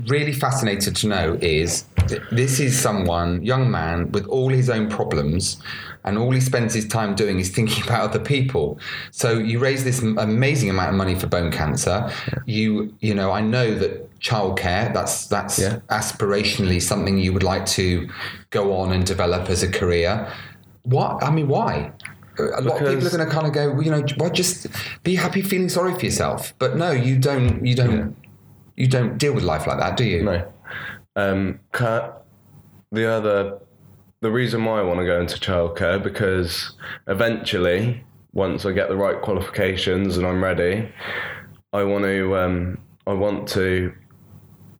really 0.09 0.33
fascinated 0.33 0.95
to 0.97 1.09
know 1.09 1.39
is 1.41 1.85
this 2.31 2.61
is 2.61 2.79
someone, 2.79 3.43
young 3.43 3.71
man, 3.71 4.11
with 4.13 4.27
all 4.27 4.49
his 4.51 4.69
own 4.69 4.89
problems, 4.89 5.57
and 6.05 6.19
all 6.19 6.33
he 6.33 6.41
spends 6.41 6.75
his 6.75 6.87
time 6.87 7.15
doing 7.15 7.39
is 7.41 7.49
thinking 7.51 7.83
about 7.87 8.03
other 8.11 8.19
people. 8.19 8.79
So 9.11 9.39
you 9.39 9.59
raise 9.59 9.85
this 9.85 10.01
amazing 10.03 10.69
amount 10.71 10.91
of 10.91 10.95
money 10.97 11.15
for 11.15 11.27
bone 11.27 11.51
cancer. 11.51 12.11
You, 12.45 12.95
you 13.01 13.15
know, 13.15 13.31
I 13.33 13.41
know 13.41 13.75
that 13.75 14.11
childcare 14.21 14.93
that's 14.93 15.27
that's 15.27 15.59
Yeah. 15.59 15.81
aspirationally 15.91 16.81
something 16.81 17.19
you 17.19 17.33
would 17.33 17.43
like 17.43 17.67
to 17.67 18.09
go 18.51 18.75
on 18.77 18.93
and 18.93 19.05
develop 19.07 19.49
as 19.51 19.63
a 19.63 19.69
career. 19.71 20.31
What 20.83 21.23
I 21.23 21.31
mean, 21.31 21.49
why? 21.49 21.93
A 22.38 22.61
lot 22.61 22.81
of 22.83 22.88
people 22.88 23.07
are 23.07 23.11
going 23.11 23.26
to 23.26 23.33
kind 23.33 23.47
of 23.47 23.53
go, 23.53 23.73
well, 23.73 23.83
you 23.83 23.91
know, 23.91 24.05
why 24.17 24.29
just 24.31 24.67
be 25.03 25.14
happy, 25.14 25.43
feeling 25.43 25.69
sorry 25.69 25.95
for 25.95 26.05
yourself? 26.05 26.55
But 26.59 26.76
no, 26.76 26.91
you 26.91 27.19
don't. 27.19 27.64
You 27.64 27.75
don't. 27.75 28.17
You 28.76 28.88
don't 28.88 29.19
deal 29.19 29.33
with 29.33 29.45
life 29.45 29.67
like 29.67 29.79
that, 29.79 29.97
do 29.97 30.05
you? 30.05 30.23
No. 30.25 30.53
Um, 31.17 31.61
the 31.73 33.09
other, 33.09 33.59
the 34.21 34.31
reason 34.31 34.64
why 34.64 34.81
I 34.81 34.83
want 34.83 34.99
to 35.00 35.07
go 35.07 35.21
into 35.21 35.38
childcare 35.38 36.03
because 36.03 36.73
eventually, 37.07 38.05
once 38.33 38.67
I 38.67 38.73
get 38.73 38.88
the 38.88 38.97
right 38.97 39.21
qualifications 39.23 40.17
and 40.17 40.26
I'm 40.26 40.43
ready, 40.43 40.88
I 41.73 41.85
want 41.85 42.05
to, 42.05 42.37
um, 42.37 42.79
I 43.07 43.12
want 43.12 43.49
to 43.50 43.95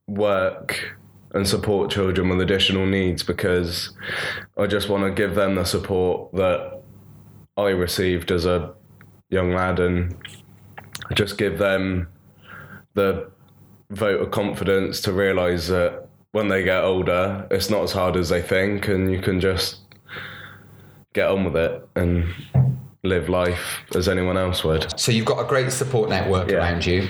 work 0.09 0.97
and 1.35 1.47
support 1.47 1.91
children 1.91 2.29
with 2.29 2.41
additional 2.41 2.87
needs 2.87 3.23
because 3.23 3.91
I 4.57 4.67
just 4.67 4.89
want 4.89 5.05
to 5.05 5.11
give 5.11 5.35
them 5.35 5.57
the 5.57 5.65
support 5.65 6.33
that 6.33 6.74
I 7.57 7.69
received 7.71 8.31
as 8.33 8.47
a 8.47 8.75
young 9.31 9.53
lad 9.53 9.79
and 9.81 10.15
just 11.15 11.39
give 11.39 11.59
them 11.59 12.09
the 12.95 13.31
vote 13.91 14.21
of 14.21 14.31
confidence 14.31 15.01
to 15.03 15.13
realize 15.13 15.69
that 15.69 16.09
when 16.33 16.49
they 16.49 16.65
get 16.65 16.83
older, 16.83 17.47
it's 17.51 17.71
not 17.71 17.83
as 17.85 17.93
hard 17.93 18.17
as 18.17 18.29
they 18.29 18.43
think, 18.43 18.89
and 18.89 19.11
you 19.13 19.21
can 19.21 19.41
just 19.41 19.79
get 21.13 21.29
on 21.29 21.45
with 21.45 21.57
it 21.57 21.89
and 21.95 22.27
live 23.05 23.29
life 23.29 23.83
as 23.95 24.09
anyone 24.09 24.37
else 24.37 24.65
would. 24.65 24.99
So 24.99 25.13
you've 25.13 25.27
got 25.27 25.39
a 25.39 25.47
great 25.47 25.71
support 25.71 26.09
network 26.09 26.51
Yeah. 26.51 26.57
around 26.57 26.85
you. 26.85 27.09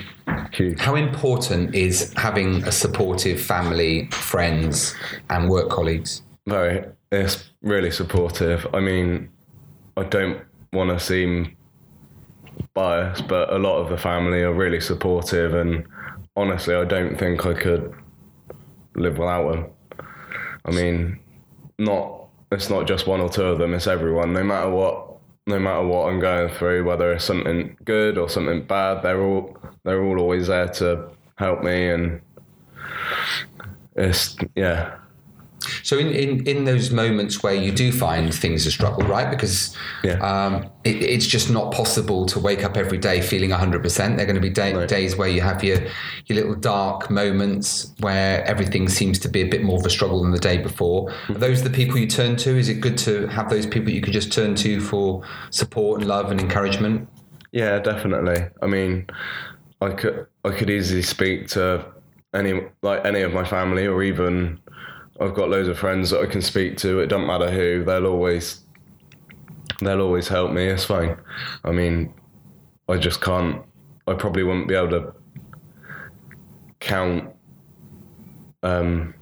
Huge. 0.51 0.79
How 0.79 0.93
important 0.95 1.73
is 1.73 2.13
having 2.17 2.63
a 2.65 2.71
supportive 2.71 3.41
family, 3.41 4.09
friends, 4.11 4.93
and 5.31 5.49
work 5.49 5.69
colleagues? 5.69 6.21
Very, 6.45 6.85
it's 7.11 7.49
really 7.63 7.89
supportive. 7.89 8.67
I 8.75 8.79
mean, 8.79 9.29
I 9.97 10.03
don't 10.03 10.41
want 10.73 10.89
to 10.91 10.99
seem 10.99 11.55
biased, 12.73 13.27
but 13.27 13.51
a 13.51 13.57
lot 13.57 13.77
of 13.77 13.89
the 13.89 13.97
family 13.97 14.41
are 14.41 14.53
really 14.53 14.81
supportive, 14.81 15.53
and 15.53 15.85
honestly, 16.35 16.75
I 16.75 16.83
don't 16.83 17.17
think 17.17 17.45
I 17.45 17.53
could 17.53 17.93
live 18.95 19.17
without 19.17 19.51
them. 19.51 19.65
I 20.65 20.71
mean, 20.71 21.19
not 21.77 22.27
it's 22.51 22.69
not 22.69 22.87
just 22.87 23.07
one 23.07 23.21
or 23.21 23.29
two 23.29 23.43
of 23.43 23.57
them; 23.57 23.73
it's 23.73 23.87
everyone. 23.87 24.33
No 24.33 24.43
matter 24.43 24.69
what, 24.69 25.17
no 25.47 25.59
matter 25.59 25.83
what 25.83 26.09
I'm 26.09 26.19
going 26.19 26.49
through, 26.49 26.83
whether 26.83 27.11
it's 27.13 27.25
something 27.25 27.77
good 27.85 28.17
or 28.17 28.29
something 28.29 28.63
bad, 28.63 29.01
they're 29.01 29.21
all 29.21 29.57
they're 29.83 30.03
all 30.03 30.19
always 30.19 30.47
there 30.47 30.67
to 30.67 31.09
help 31.37 31.63
me, 31.63 31.89
and 31.89 32.21
it's 33.95 34.35
yeah. 34.55 34.97
So 35.85 35.99
in, 35.99 36.07
in, 36.13 36.47
in 36.47 36.63
those 36.65 36.89
moments 36.89 37.43
where 37.43 37.53
you 37.53 37.71
do 37.71 37.91
find 37.91 38.33
things 38.33 38.65
a 38.65 38.71
struggle, 38.71 39.07
right? 39.07 39.29
Because 39.29 39.75
Yeah. 40.03 40.13
um, 40.17 40.65
it, 40.83 40.95
it's 41.03 41.27
just 41.27 41.51
not 41.51 41.71
possible 41.71 42.25
to 42.25 42.39
wake 42.39 42.63
up 42.63 42.75
every 42.75 42.97
day 42.97 43.21
feeling 43.21 43.51
100%. 43.51 43.95
There 44.15 44.23
are 44.23 44.25
going 44.25 44.33
to 44.33 44.41
be 44.41 44.49
day, 44.49 44.73
Right. 44.73 44.87
days 44.87 45.15
where 45.15 45.27
you 45.27 45.41
have 45.41 45.63
your, 45.63 45.77
your 46.25 46.37
little 46.37 46.55
dark 46.55 47.11
moments 47.11 47.93
where 47.99 48.43
everything 48.45 48.89
seems 48.89 49.19
to 49.19 49.29
be 49.29 49.41
a 49.41 49.47
bit 49.47 49.61
more 49.63 49.77
of 49.77 49.85
a 49.85 49.91
struggle 49.91 50.23
than 50.23 50.31
the 50.31 50.39
day 50.39 50.57
before. 50.57 51.13
Are 51.29 51.35
those 51.35 51.61
the 51.61 51.69
people 51.69 51.99
you 51.99 52.07
turn 52.07 52.35
to? 52.37 52.57
Is 52.57 52.67
it 52.67 52.81
good 52.81 52.97
to 52.99 53.27
have 53.27 53.51
those 53.51 53.67
people 53.67 53.91
you 53.91 54.01
can 54.01 54.11
just 54.11 54.31
turn 54.33 54.55
to 54.55 54.81
for 54.81 55.21
support 55.51 55.99
and 55.99 56.09
love 56.09 56.31
and 56.31 56.41
encouragement? 56.41 57.07
Yeah, 57.51 57.77
definitely. 57.77 58.47
I 58.59 58.65
mean, 58.65 59.05
I 59.81 59.89
could 59.91 60.25
I 60.43 60.49
could 60.49 60.71
easily 60.71 61.03
speak 61.03 61.47
to 61.49 61.85
any 62.33 62.63
like 62.81 63.05
any 63.05 63.21
of 63.21 63.33
my 63.33 63.43
family 63.45 63.85
or 63.85 64.01
even 64.01 64.59
I've 65.19 65.33
got 65.33 65.49
loads 65.49 65.67
of 65.69 65.77
friends 65.77 66.09
that 66.09 66.21
I 66.21 66.25
can 66.25 66.41
speak 66.41 66.77
to. 66.77 66.99
It 66.99 67.07
doesn't 67.07 67.27
matter 67.27 67.49
who. 67.49 67.83
They'll 67.83 68.05
always 68.05 68.61
they'll 69.81 70.01
always 70.01 70.27
help 70.27 70.51
me. 70.51 70.65
It's 70.65 70.85
fine. 70.85 71.17
I 71.63 71.71
mean, 71.71 72.13
I 72.89 72.97
just 72.97 73.21
can't. 73.21 73.63
I 74.07 74.13
probably 74.13 74.43
wouldn't 74.43 74.67
be 74.67 74.75
able 74.75 74.89
to 74.89 75.13
count 76.79 77.33
um, 78.63 79.13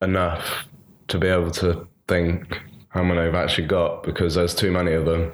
enough 0.00 0.66
to 1.08 1.18
be 1.18 1.28
able 1.28 1.50
to 1.50 1.88
think 2.08 2.60
how 2.88 3.02
many 3.02 3.20
I've 3.20 3.34
actually 3.34 3.66
got 3.66 4.02
because 4.02 4.34
there's 4.34 4.54
too 4.54 4.70
many 4.70 4.92
of 4.92 5.06
them 5.06 5.32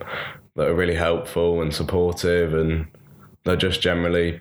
that 0.54 0.68
are 0.68 0.74
really 0.74 0.94
helpful 0.94 1.60
and 1.60 1.74
supportive 1.74 2.54
and 2.54 2.86
they're 3.44 3.56
just 3.56 3.80
generally 3.80 4.40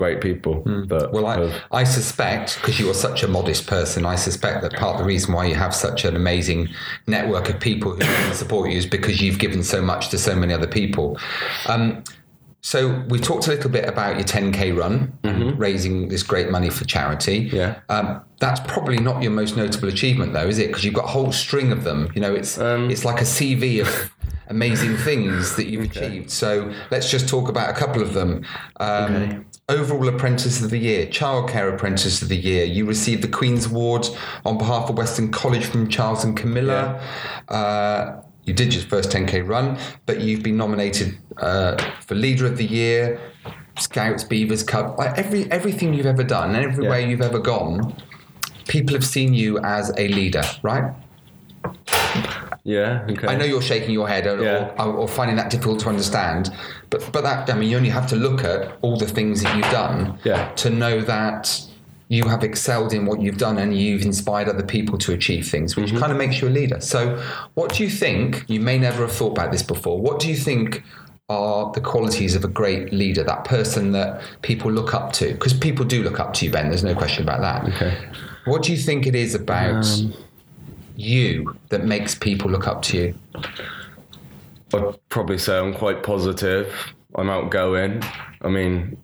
great 0.00 0.22
people 0.22 0.62
that 0.88 1.12
Well, 1.12 1.26
I, 1.26 1.38
have, 1.38 1.54
I 1.70 1.84
suspect, 1.84 2.56
because 2.56 2.80
you 2.80 2.88
are 2.88 2.94
such 2.94 3.22
a 3.22 3.28
modest 3.28 3.66
person, 3.66 4.06
I 4.06 4.16
suspect 4.16 4.62
that 4.62 4.72
part 4.72 4.94
of 4.94 5.00
the 5.02 5.04
reason 5.04 5.34
why 5.34 5.44
you 5.44 5.56
have 5.56 5.74
such 5.74 6.06
an 6.06 6.16
amazing 6.16 6.70
network 7.06 7.50
of 7.50 7.60
people 7.60 7.92
who 7.92 7.98
can 7.98 8.34
support 8.34 8.70
you 8.70 8.78
is 8.78 8.86
because 8.86 9.20
you've 9.20 9.38
given 9.38 9.62
so 9.62 9.82
much 9.82 10.08
to 10.08 10.16
so 10.18 10.34
many 10.34 10.54
other 10.54 10.66
people. 10.66 11.18
Um, 11.66 12.02
so 12.62 13.04
we 13.10 13.18
talked 13.18 13.46
a 13.46 13.50
little 13.50 13.68
bit 13.68 13.86
about 13.86 14.16
your 14.16 14.24
10k 14.24 14.74
run 14.74 15.18
and 15.22 15.58
raising 15.58 16.08
this 16.08 16.22
great 16.22 16.50
money 16.50 16.70
for 16.70 16.86
charity. 16.86 17.46
Mm-hmm. 17.46 17.56
Yeah. 17.56 17.80
Um, 17.90 18.22
that's 18.38 18.60
probably 18.60 18.98
not 18.98 19.22
your 19.22 19.32
most 19.32 19.54
notable 19.54 19.88
achievement, 19.88 20.32
though, 20.32 20.48
is 20.48 20.58
it? 20.58 20.68
Because 20.68 20.82
you've 20.84 20.94
got 20.94 21.04
a 21.04 21.08
whole 21.08 21.30
string 21.32 21.72
of 21.72 21.84
them. 21.84 22.10
You 22.14 22.22
know, 22.22 22.34
it's 22.34 22.56
Um, 22.58 22.90
it's 22.90 23.04
like 23.04 23.20
a 23.20 23.24
CV 23.24 23.82
of 23.82 24.10
amazing 24.48 24.96
things 24.96 25.56
that 25.56 25.66
you've 25.68 25.84
achieved. 25.90 26.30
So 26.30 26.72
let's 26.90 27.10
just 27.10 27.28
talk 27.28 27.48
about 27.48 27.70
a 27.70 27.72
couple 27.72 28.02
of 28.02 28.14
them. 28.14 28.44
Um, 28.78 29.46
Overall 29.70 30.08
Apprentice 30.08 30.60
of 30.62 30.70
the 30.70 30.78
Year, 30.78 31.06
Childcare 31.06 31.72
Apprentice 31.72 32.22
of 32.22 32.28
the 32.28 32.36
Year. 32.36 32.64
You 32.64 32.84
received 32.86 33.22
the 33.22 33.28
Queen's 33.28 33.66
Award 33.66 34.08
on 34.44 34.58
behalf 34.58 34.90
of 34.90 34.98
Weston 34.98 35.30
College 35.30 35.64
from 35.64 35.88
Charles 35.88 36.24
and 36.24 36.36
Camilla. 36.36 37.00
Uh, 37.48 38.20
you 38.44 38.52
did 38.52 38.74
your 38.74 38.82
first 38.82 39.10
10k 39.10 39.46
run, 39.48 39.78
but 40.06 40.20
you've 40.20 40.42
been 40.42 40.56
nominated 40.56 41.16
uh, 41.36 41.76
for 42.00 42.16
Leader 42.16 42.46
of 42.46 42.56
the 42.56 42.64
Year, 42.64 43.20
Scouts, 43.78 44.24
Beavers 44.24 44.64
Cup, 44.64 44.98
like 44.98 45.16
every 45.16 45.48
everything 45.52 45.94
you've 45.94 46.06
ever 46.06 46.24
done, 46.24 46.56
and 46.56 46.64
everywhere 46.64 46.98
Yeah. 46.98 47.06
you've 47.06 47.22
ever 47.22 47.38
gone. 47.38 47.94
People 48.66 48.94
have 48.94 49.04
seen 49.06 49.34
you 49.34 49.60
as 49.60 49.92
a 49.96 50.08
leader, 50.08 50.42
right? 50.62 50.92
Yeah 52.64 53.06
okay 53.10 53.26
I 53.26 53.36
know 53.36 53.44
you're 53.44 53.62
shaking 53.62 53.90
your 53.90 54.08
head 54.08 54.26
or, 54.26 54.42
Yeah. 54.42 54.72
or, 54.78 54.92
or 54.92 55.08
finding 55.08 55.36
that 55.36 55.50
difficult 55.50 55.80
to 55.80 55.88
understand, 55.88 56.50
but 56.90 57.08
but 57.12 57.22
that 57.22 57.50
I 57.50 57.54
mean 57.54 57.70
you 57.70 57.76
only 57.76 57.90
have 57.90 58.06
to 58.08 58.16
look 58.16 58.44
at 58.44 58.78
all 58.82 58.96
the 58.96 59.06
things 59.06 59.42
that 59.42 59.56
you've 59.56 59.70
done 59.70 60.18
Yeah. 60.24 60.52
to 60.56 60.70
know 60.70 61.00
that 61.02 61.66
you 62.10 62.24
have 62.24 62.42
excelled 62.42 62.92
in 62.92 63.06
what 63.06 63.22
you've 63.22 63.38
done 63.38 63.56
and 63.56 63.78
you've 63.78 64.02
inspired 64.02 64.48
other 64.48 64.64
people 64.64 64.98
to 64.98 65.12
achieve 65.12 65.48
things, 65.48 65.76
which 65.76 65.90
mm-hmm. 65.90 65.98
kind 65.98 66.10
of 66.10 66.18
makes 66.18 66.42
you 66.42 66.48
a 66.48 66.50
leader. 66.50 66.80
So, 66.80 67.22
what 67.54 67.72
do 67.72 67.84
you 67.84 67.88
think? 67.88 68.44
You 68.48 68.58
may 68.58 68.78
never 68.78 69.02
have 69.02 69.12
thought 69.12 69.30
about 69.30 69.52
this 69.52 69.62
before. 69.62 69.98
What 70.00 70.18
do 70.20 70.28
you 70.28 70.36
think? 70.36 70.82
Are 71.28 71.70
the 71.70 71.80
qualities 71.80 72.34
of 72.34 72.42
a 72.42 72.48
great 72.48 72.92
leader, 72.92 73.22
that 73.22 73.44
person 73.44 73.92
that 73.92 74.20
people 74.42 74.68
look 74.72 74.92
up 74.94 75.12
to? 75.12 75.30
Because 75.32 75.52
people 75.54 75.84
do 75.84 76.02
look 76.02 76.18
up 76.18 76.34
to 76.34 76.44
you, 76.44 76.50
Ben, 76.50 76.70
there's 76.70 76.82
no 76.82 76.92
question 76.92 77.22
about 77.22 77.40
that. 77.40 77.72
Okay. 77.72 77.96
What 78.46 78.64
do 78.64 78.72
you 78.72 78.78
think 78.78 79.06
it 79.06 79.14
is 79.14 79.36
about 79.36 79.86
um, 79.86 80.12
you 81.00 81.56
that 81.70 81.84
makes 81.84 82.14
people 82.14 82.50
look 82.50 82.66
up 82.66 82.82
to 82.82 82.96
you? 82.96 83.14
I'd 84.74 85.08
probably 85.08 85.38
say 85.38 85.58
I'm 85.58 85.74
quite 85.74 86.02
positive. 86.02 86.74
I'm 87.16 87.30
outgoing. 87.30 88.02
I 88.42 88.48
mean, 88.48 88.96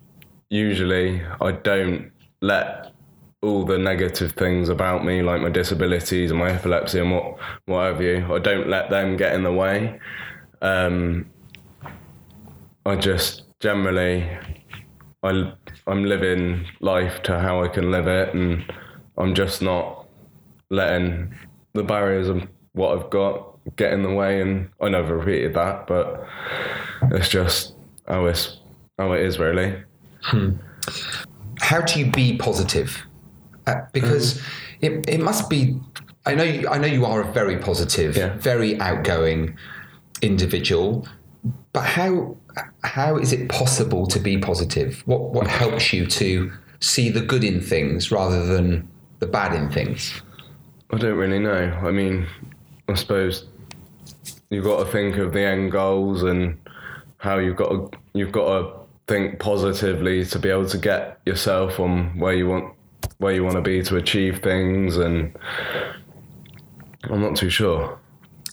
usually 0.49 1.21
I 1.41 1.51
don't 1.51 2.11
let 2.41 2.93
all 3.41 3.65
the 3.65 3.77
negative 3.77 4.31
things 4.33 4.69
about 4.69 5.05
me, 5.05 5.21
like 5.21 5.41
my 5.41 5.49
disabilities 5.49 6.31
and 6.31 6.39
my 6.39 6.51
epilepsy 6.51 6.99
and 6.99 7.11
what 7.11 7.37
what 7.65 7.83
have 7.85 8.01
you, 8.01 8.33
I 8.33 8.39
don't 8.39 8.67
let 8.67 8.89
them 8.89 9.17
get 9.17 9.35
in 9.35 9.43
the 9.43 9.51
way. 9.51 9.99
Um, 10.61 11.29
I 12.85 12.95
just 12.95 13.43
generally, 13.59 14.27
I 15.23 15.53
I'm 15.85 16.03
living 16.05 16.65
life 16.79 17.21
to 17.23 17.39
how 17.39 17.63
I 17.63 17.67
can 17.67 17.91
live 17.91 18.07
it, 18.07 18.33
and 18.33 18.71
I'm 19.17 19.35
just 19.35 19.61
not 19.61 20.07
letting 20.69 21.33
the 21.77 21.83
barriers 21.83 22.27
of 22.27 22.43
what 22.73 22.97
I've 22.97 23.09
got 23.09 23.53
get 23.75 23.93
in 23.93 24.03
the 24.03 24.11
way. 24.13 24.41
And 24.41 24.69
I 24.81 24.89
never 24.89 25.17
repeated 25.17 25.53
that, 25.55 25.87
but 25.87 26.25
it's 27.11 27.29
just 27.29 27.73
how 28.07 28.25
it's 28.25 28.57
how 28.97 29.13
it 29.13 29.21
is 29.21 29.39
really. 29.39 29.75
how 31.59 31.81
do 31.81 31.99
you 31.99 32.11
be 32.11 32.37
positive? 32.37 33.03
Uh, 33.65 33.81
because 33.91 34.41
it, 34.81 35.07
it 35.07 35.19
must 35.19 35.49
be. 35.49 35.79
I 36.25 36.35
know 36.35 36.43
you, 36.43 36.67
I 36.67 36.77
know 36.77 36.87
you 36.87 37.05
are 37.05 37.21
a 37.21 37.31
very 37.31 37.57
positive, 37.57 38.17
Yeah. 38.17 38.35
very 38.37 38.79
outgoing 38.81 39.57
individual. 40.21 41.07
but 41.73 41.83
how 41.85 42.35
how 42.83 43.17
is 43.17 43.31
it 43.31 43.47
possible 43.49 44.07
to 44.07 44.19
be 44.19 44.37
positive? 44.37 45.03
What 45.05 45.31
what 45.33 45.47
helps 45.47 45.93
you 45.93 46.05
to 46.07 46.51
see 46.79 47.09
the 47.09 47.21
good 47.21 47.43
in 47.43 47.61
things 47.61 48.11
rather 48.11 48.45
than 48.45 48.87
the 49.19 49.27
bad 49.27 49.55
in 49.55 49.69
things? 49.69 50.21
I 50.91 50.97
don't 50.97 51.17
really 51.17 51.39
know. 51.39 51.79
I 51.83 51.91
mean, 51.91 52.27
I 52.87 52.93
suppose 52.93 53.45
you've 54.49 54.63
got 54.63 54.83
to 54.83 54.91
think 54.91 55.17
of 55.17 55.33
the 55.33 55.41
end 55.41 55.71
goals 55.71 56.23
and 56.23 56.57
how 57.17 57.37
you've 57.39 57.57
got 57.57 57.69
to 57.69 57.97
you've 58.13 58.31
got 58.31 58.59
to 58.59 58.73
think 59.07 59.39
positively 59.39 60.25
to 60.25 60.39
be 60.39 60.49
able 60.49 60.67
to 60.67 60.77
get 60.77 61.19
yourself 61.25 61.79
on 61.79 62.17
where 62.19 62.33
you 62.33 62.47
want 62.47 62.73
where 63.17 63.33
you 63.33 63.43
want 63.43 63.55
to 63.55 63.61
be 63.61 63.81
to 63.83 63.95
achieve 63.97 64.39
things 64.39 64.97
and 64.97 65.37
I'm 67.03 67.21
not 67.21 67.35
too 67.35 67.49
sure. 67.49 67.99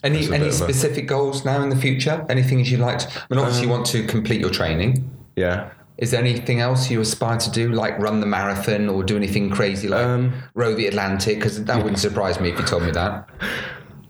Any 0.02 0.26
any 0.26 0.48
of 0.48 0.50
a- 0.50 0.52
specific 0.52 1.06
goals 1.06 1.44
now 1.44 1.62
in 1.62 1.70
the 1.70 1.76
future? 1.76 2.24
Anything 2.28 2.64
you'd 2.64 2.80
like 2.80 2.98
to? 2.98 3.08
I 3.08 3.22
mean, 3.30 3.38
obviously, 3.40 3.66
you 3.66 3.72
um, 3.72 3.78
want 3.78 3.86
to 3.86 4.06
complete 4.06 4.40
your 4.40 4.50
training. 4.50 5.10
Yeah. 5.36 5.70
Is 5.96 6.10
there 6.10 6.20
anything 6.20 6.60
else 6.60 6.90
you 6.90 7.00
aspire 7.00 7.38
to 7.38 7.50
do, 7.50 7.70
like 7.70 7.98
run 7.98 8.20
the 8.20 8.26
marathon 8.26 8.88
or 8.88 9.04
do 9.04 9.16
anything 9.16 9.50
crazy 9.50 9.86
like 9.88 10.04
Um, 10.04 10.34
row 10.54 10.74
the 10.74 10.86
Atlantic? 10.86 11.38
Because 11.38 11.62
that 11.64 11.76
wouldn't 11.76 11.98
surprise 12.00 12.40
me 12.40 12.50
if 12.50 12.58
you 12.58 12.64
told 12.64 12.82
me 12.82 12.90
that. 12.90 13.28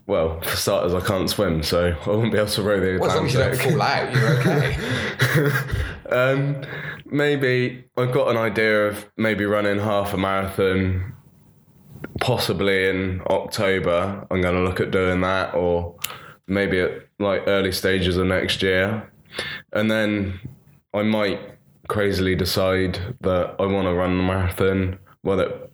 Well, 0.07 0.39
for 0.41 0.55
starters, 0.55 0.93
I 0.93 0.99
can't 1.01 1.29
swim, 1.29 1.63
so 1.63 1.95
I 2.05 2.09
wouldn't 2.09 2.31
be 2.31 2.37
able 2.37 2.49
to 2.49 2.61
row 2.63 2.79
the 2.79 2.99
Well, 2.99 3.09
as 3.09 3.15
long 3.15 3.25
as 3.25 3.33
you 3.33 3.39
don't 3.39 3.53
Atlantic. 3.53 3.71
fall 3.71 3.81
out, 3.81 4.13
you're 4.13 4.39
okay. 4.39 4.77
Um, 6.11 6.61
maybe 7.05 7.85
I've 7.97 8.11
got 8.13 8.29
an 8.29 8.37
idea 8.37 8.87
of 8.87 9.09
maybe 9.17 9.43
running 9.45 9.79
half 9.79 10.13
a 10.13 10.17
marathon, 10.17 11.15
possibly 12.21 12.87
in 12.89 13.21
October. 13.27 14.25
I'm 14.29 14.39
going 14.39 14.53
to 14.53 14.61
look 14.61 14.79
at 14.79 14.91
doing 14.91 15.21
that, 15.21 15.55
or 15.55 15.95
maybe 16.47 16.79
at 16.79 16.91
like 17.17 17.43
early 17.47 17.71
stages 17.71 18.17
of 18.17 18.27
next 18.27 18.61
year, 18.61 19.11
and 19.73 19.89
then 19.89 20.39
I 20.93 21.01
might 21.01 21.39
crazily 21.87 22.35
decide 22.35 22.99
that 23.21 23.55
I 23.59 23.65
want 23.65 23.87
to 23.87 23.93
run 23.93 24.17
the 24.17 24.23
marathon, 24.23 24.99
whether 25.21 25.69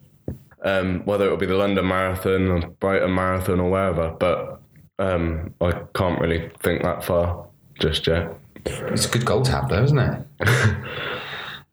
um, 0.64 1.02
whether 1.06 1.26
it'll 1.26 1.38
be 1.38 1.46
the 1.46 1.56
London 1.56 1.88
Marathon 1.88 2.48
or 2.48 2.60
Brighton 2.80 3.14
Marathon 3.14 3.60
or 3.60 3.72
wherever. 3.72 4.12
But 4.12 4.62
um, 5.00 5.54
I 5.60 5.72
can't 5.96 6.20
really 6.20 6.52
think 6.62 6.84
that 6.84 7.04
far 7.04 7.48
just 7.80 8.06
yet. 8.08 8.34
It's 8.66 9.06
a 9.06 9.10
good 9.10 9.26
goal 9.26 9.42
to 9.42 9.52
have, 9.52 9.70
though, 9.70 9.84
isn't 9.84 9.98
it? 9.98 10.26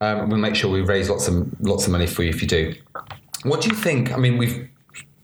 um, 0.00 0.30
we'll 0.30 0.38
make 0.38 0.54
sure 0.54 0.71
we 0.71 0.80
raise 0.80 1.11
lots 1.11 1.28
of 1.28 1.49
lots 1.61 1.87
of 1.87 1.92
money 1.92 2.07
for 2.07 2.23
you 2.23 2.30
if 2.30 2.40
you 2.40 2.49
do. 2.49 2.75
What 3.42 3.61
do 3.61 3.68
you 3.68 3.75
think? 3.75 4.12
I 4.12 4.16
mean, 4.16 4.38
we've 4.38 4.68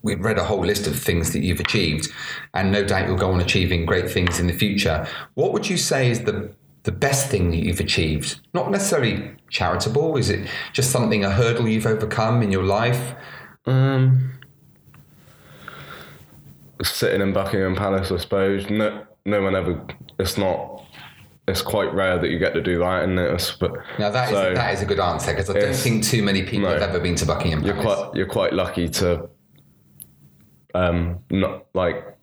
we've 0.02 0.20
read 0.20 0.38
a 0.38 0.44
whole 0.44 0.64
list 0.64 0.86
of 0.86 0.98
things 0.98 1.32
that 1.32 1.40
you've 1.40 1.60
achieved, 1.60 2.10
and 2.52 2.70
no 2.70 2.84
doubt 2.84 3.08
you'll 3.08 3.16
go 3.16 3.32
on 3.32 3.40
achieving 3.40 3.86
great 3.86 4.10
things 4.10 4.38
in 4.38 4.46
the 4.46 4.52
future. 4.52 5.06
What 5.34 5.52
would 5.52 5.68
you 5.70 5.78
say 5.78 6.10
is 6.10 6.24
the 6.24 6.54
the 6.84 6.92
best 6.92 7.28
thing 7.28 7.50
that 7.50 7.58
you've 7.58 7.80
achieved? 7.80 8.40
Not 8.54 8.70
necessarily 8.70 9.32
charitable. 9.50 10.16
Is 10.16 10.30
it 10.30 10.48
just 10.72 10.90
something 10.90 11.24
a 11.24 11.30
hurdle 11.30 11.68
you've 11.68 11.86
overcome 11.86 12.42
in 12.42 12.52
your 12.52 12.62
life? 12.62 13.14
Um, 13.66 14.38
sitting 16.82 17.20
in 17.20 17.32
Buckingham 17.32 17.74
Palace, 17.74 18.12
I 18.12 18.18
suppose. 18.18 18.68
No, 18.70 19.04
no 19.24 19.42
one 19.42 19.56
ever. 19.56 19.84
It's 20.18 20.38
not. 20.38 20.84
It's 21.46 21.62
quite 21.62 21.92
rare 21.92 22.18
that 22.18 22.30
you 22.30 22.38
get 22.38 22.54
to 22.54 22.62
do 22.62 22.78
that, 22.78 23.04
and 23.04 23.18
it's 23.18 23.52
but 23.52 23.72
Now 23.98 24.08
that 24.08 24.30
is 24.30 24.34
so 24.34 24.54
that 24.54 24.72
is 24.72 24.80
a 24.80 24.86
good 24.86 25.00
answer 25.00 25.32
because 25.32 25.50
I 25.50 25.60
don't 25.60 25.76
think 25.76 26.02
too 26.02 26.22
many 26.22 26.42
people 26.42 26.70
no. 26.70 26.78
have 26.78 26.80
ever 26.80 26.98
been 26.98 27.16
to 27.16 27.26
Buckingham 27.26 27.60
Palace. 27.60 27.74
you're 27.74 27.84
quite 27.84 28.14
you're 28.14 28.26
quite 28.26 28.52
lucky 28.54 28.88
to. 28.88 29.28
Um, 30.74 31.18
not 31.30 31.66
like 31.74 32.16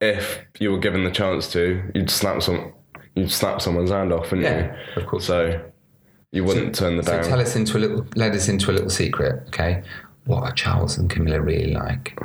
if 0.00 0.44
you 0.58 0.72
were 0.72 0.78
given 0.78 1.04
the 1.04 1.10
chance 1.10 1.52
to, 1.52 1.82
you'd 1.94 2.10
snap 2.10 2.42
some, 2.42 2.72
you'd 3.14 3.30
snap 3.30 3.60
someone's 3.60 3.90
hand 3.90 4.12
off, 4.12 4.30
wouldn't 4.30 4.42
Yeah, 4.42 4.76
you? 4.96 5.02
of 5.02 5.06
course. 5.08 5.26
So 5.26 5.60
you 6.32 6.44
wouldn't 6.44 6.74
turn 6.74 6.96
the 6.96 7.02
So 7.02 7.12
down. 7.12 7.24
So 7.24 7.30
tell 7.30 7.40
us 7.40 7.56
into 7.56 7.76
a 7.76 7.80
little, 7.80 8.06
let 8.16 8.32
us 8.32 8.48
into 8.48 8.70
a 8.70 8.72
little 8.72 8.90
secret, 8.90 9.42
okay? 9.48 9.82
What 10.24 10.42
are 10.44 10.52
Charles 10.52 10.96
and 10.98 11.10
Camilla 11.10 11.40
really 11.40 11.72
like? 11.72 12.18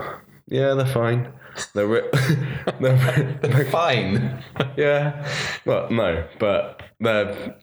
yeah, 0.47 0.73
they're 0.76 0.86
fine. 0.86 1.32
They're, 1.73 1.88
re- 1.88 2.10
they're, 2.80 3.39
They're 3.41 3.65
fine. 3.71 4.43
Yeah. 4.78 5.28
Well, 5.65 5.89
no, 5.89 6.28
but 6.39 6.84
they're 7.00 7.56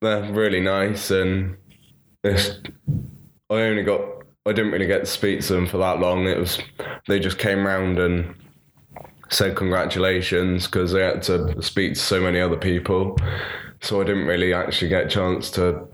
they're 0.00 0.30
really 0.32 0.60
nice, 0.60 1.10
and 1.10 1.56
it's. 2.22 2.50
I 3.50 3.54
only 3.62 3.82
got. 3.82 4.00
I 4.46 4.52
didn't 4.52 4.72
really 4.72 4.86
get 4.86 5.00
to 5.00 5.06
speak 5.06 5.40
to 5.46 5.54
them 5.54 5.66
for 5.66 5.78
that 5.78 6.00
long. 6.00 6.26
It 6.28 6.38
was. 6.38 6.58
They 7.08 7.18
just 7.18 7.38
came 7.38 7.66
round 7.66 7.98
and 7.98 8.34
said 9.30 9.56
congratulations 9.56 10.66
because 10.66 10.92
they 10.92 11.02
had 11.02 11.22
to 11.24 11.60
speak 11.62 11.94
to 11.94 12.00
so 12.00 12.20
many 12.20 12.40
other 12.40 12.56
people, 12.56 13.16
so 13.80 14.00
I 14.00 14.04
didn't 14.04 14.26
really 14.26 14.54
actually 14.54 14.88
get 14.88 15.06
a 15.06 15.08
chance 15.08 15.50
to 15.52 15.86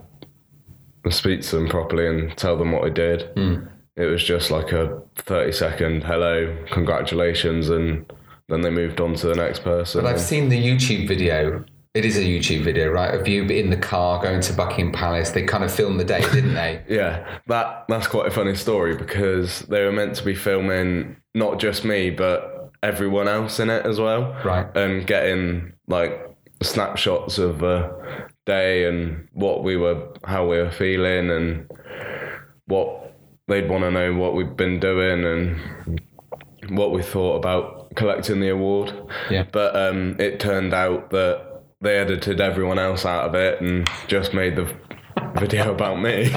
speak 1.10 1.42
to 1.42 1.56
them 1.56 1.68
properly 1.68 2.06
and 2.06 2.36
tell 2.36 2.56
them 2.56 2.72
what 2.72 2.84
I 2.84 2.90
did. 2.90 3.22
Hmm. 3.34 3.66
It 3.96 4.06
was 4.06 4.24
just 4.24 4.50
like 4.50 4.72
a 4.72 5.02
thirty 5.16 5.52
second 5.52 6.02
hello, 6.02 6.56
congratulations, 6.70 7.68
and 7.68 8.10
then 8.48 8.62
they 8.62 8.70
moved 8.70 9.00
on 9.00 9.14
to 9.16 9.26
the 9.28 9.34
next 9.34 9.62
person. 9.62 10.02
But 10.02 10.12
I've 10.14 10.20
seen 10.20 10.48
the 10.48 10.62
YouTube 10.62 11.06
video. 11.06 11.64
It 11.94 12.04
is 12.04 12.16
a 12.16 12.22
YouTube 12.22 12.64
video, 12.64 12.90
right? 12.90 13.14
Of 13.14 13.28
you 13.28 13.44
in 13.44 13.70
the 13.70 13.76
car 13.76 14.20
going 14.20 14.40
to 14.40 14.52
Buckingham 14.52 14.90
Palace. 14.92 15.30
They 15.30 15.44
kind 15.44 15.62
of 15.62 15.72
filmed 15.72 16.00
the 16.00 16.04
day, 16.04 16.22
didn't 16.32 16.54
they? 16.54 16.82
Yeah, 16.88 17.38
that 17.46 17.84
that's 17.88 18.08
quite 18.08 18.26
a 18.26 18.32
funny 18.32 18.56
story 18.56 18.96
because 18.96 19.60
they 19.60 19.84
were 19.84 19.92
meant 19.92 20.16
to 20.16 20.24
be 20.24 20.34
filming 20.34 21.16
not 21.34 21.58
just 21.58 21.84
me 21.84 22.10
but 22.10 22.53
everyone 22.84 23.28
else 23.28 23.58
in 23.58 23.70
it 23.70 23.86
as 23.86 23.98
well. 23.98 24.36
Right. 24.44 24.66
And 24.76 25.06
getting 25.06 25.72
like 25.88 26.12
snapshots 26.62 27.38
of 27.38 27.58
the 27.58 28.28
day 28.46 28.84
and 28.86 29.28
what 29.32 29.64
we 29.64 29.76
were 29.76 30.12
how 30.24 30.46
we 30.46 30.58
were 30.58 30.70
feeling 30.70 31.30
and 31.30 31.70
what 32.66 33.16
they'd 33.48 33.68
want 33.68 33.84
to 33.84 33.90
know 33.90 34.14
what 34.14 34.34
we've 34.34 34.56
been 34.56 34.78
doing 34.80 35.24
and 35.24 36.00
what 36.68 36.92
we 36.92 37.02
thought 37.02 37.36
about 37.36 37.94
collecting 37.94 38.40
the 38.40 38.48
award. 38.48 38.92
Yeah. 39.30 39.44
But 39.50 39.76
um, 39.76 40.16
it 40.18 40.40
turned 40.40 40.72
out 40.72 41.10
that 41.10 41.62
they 41.80 41.96
edited 41.96 42.40
everyone 42.40 42.78
else 42.78 43.04
out 43.04 43.26
of 43.26 43.34
it 43.34 43.60
and 43.60 43.88
just 44.08 44.32
made 44.32 44.56
the 44.56 44.74
video 45.34 45.72
about 45.72 46.00
me. 46.00 46.30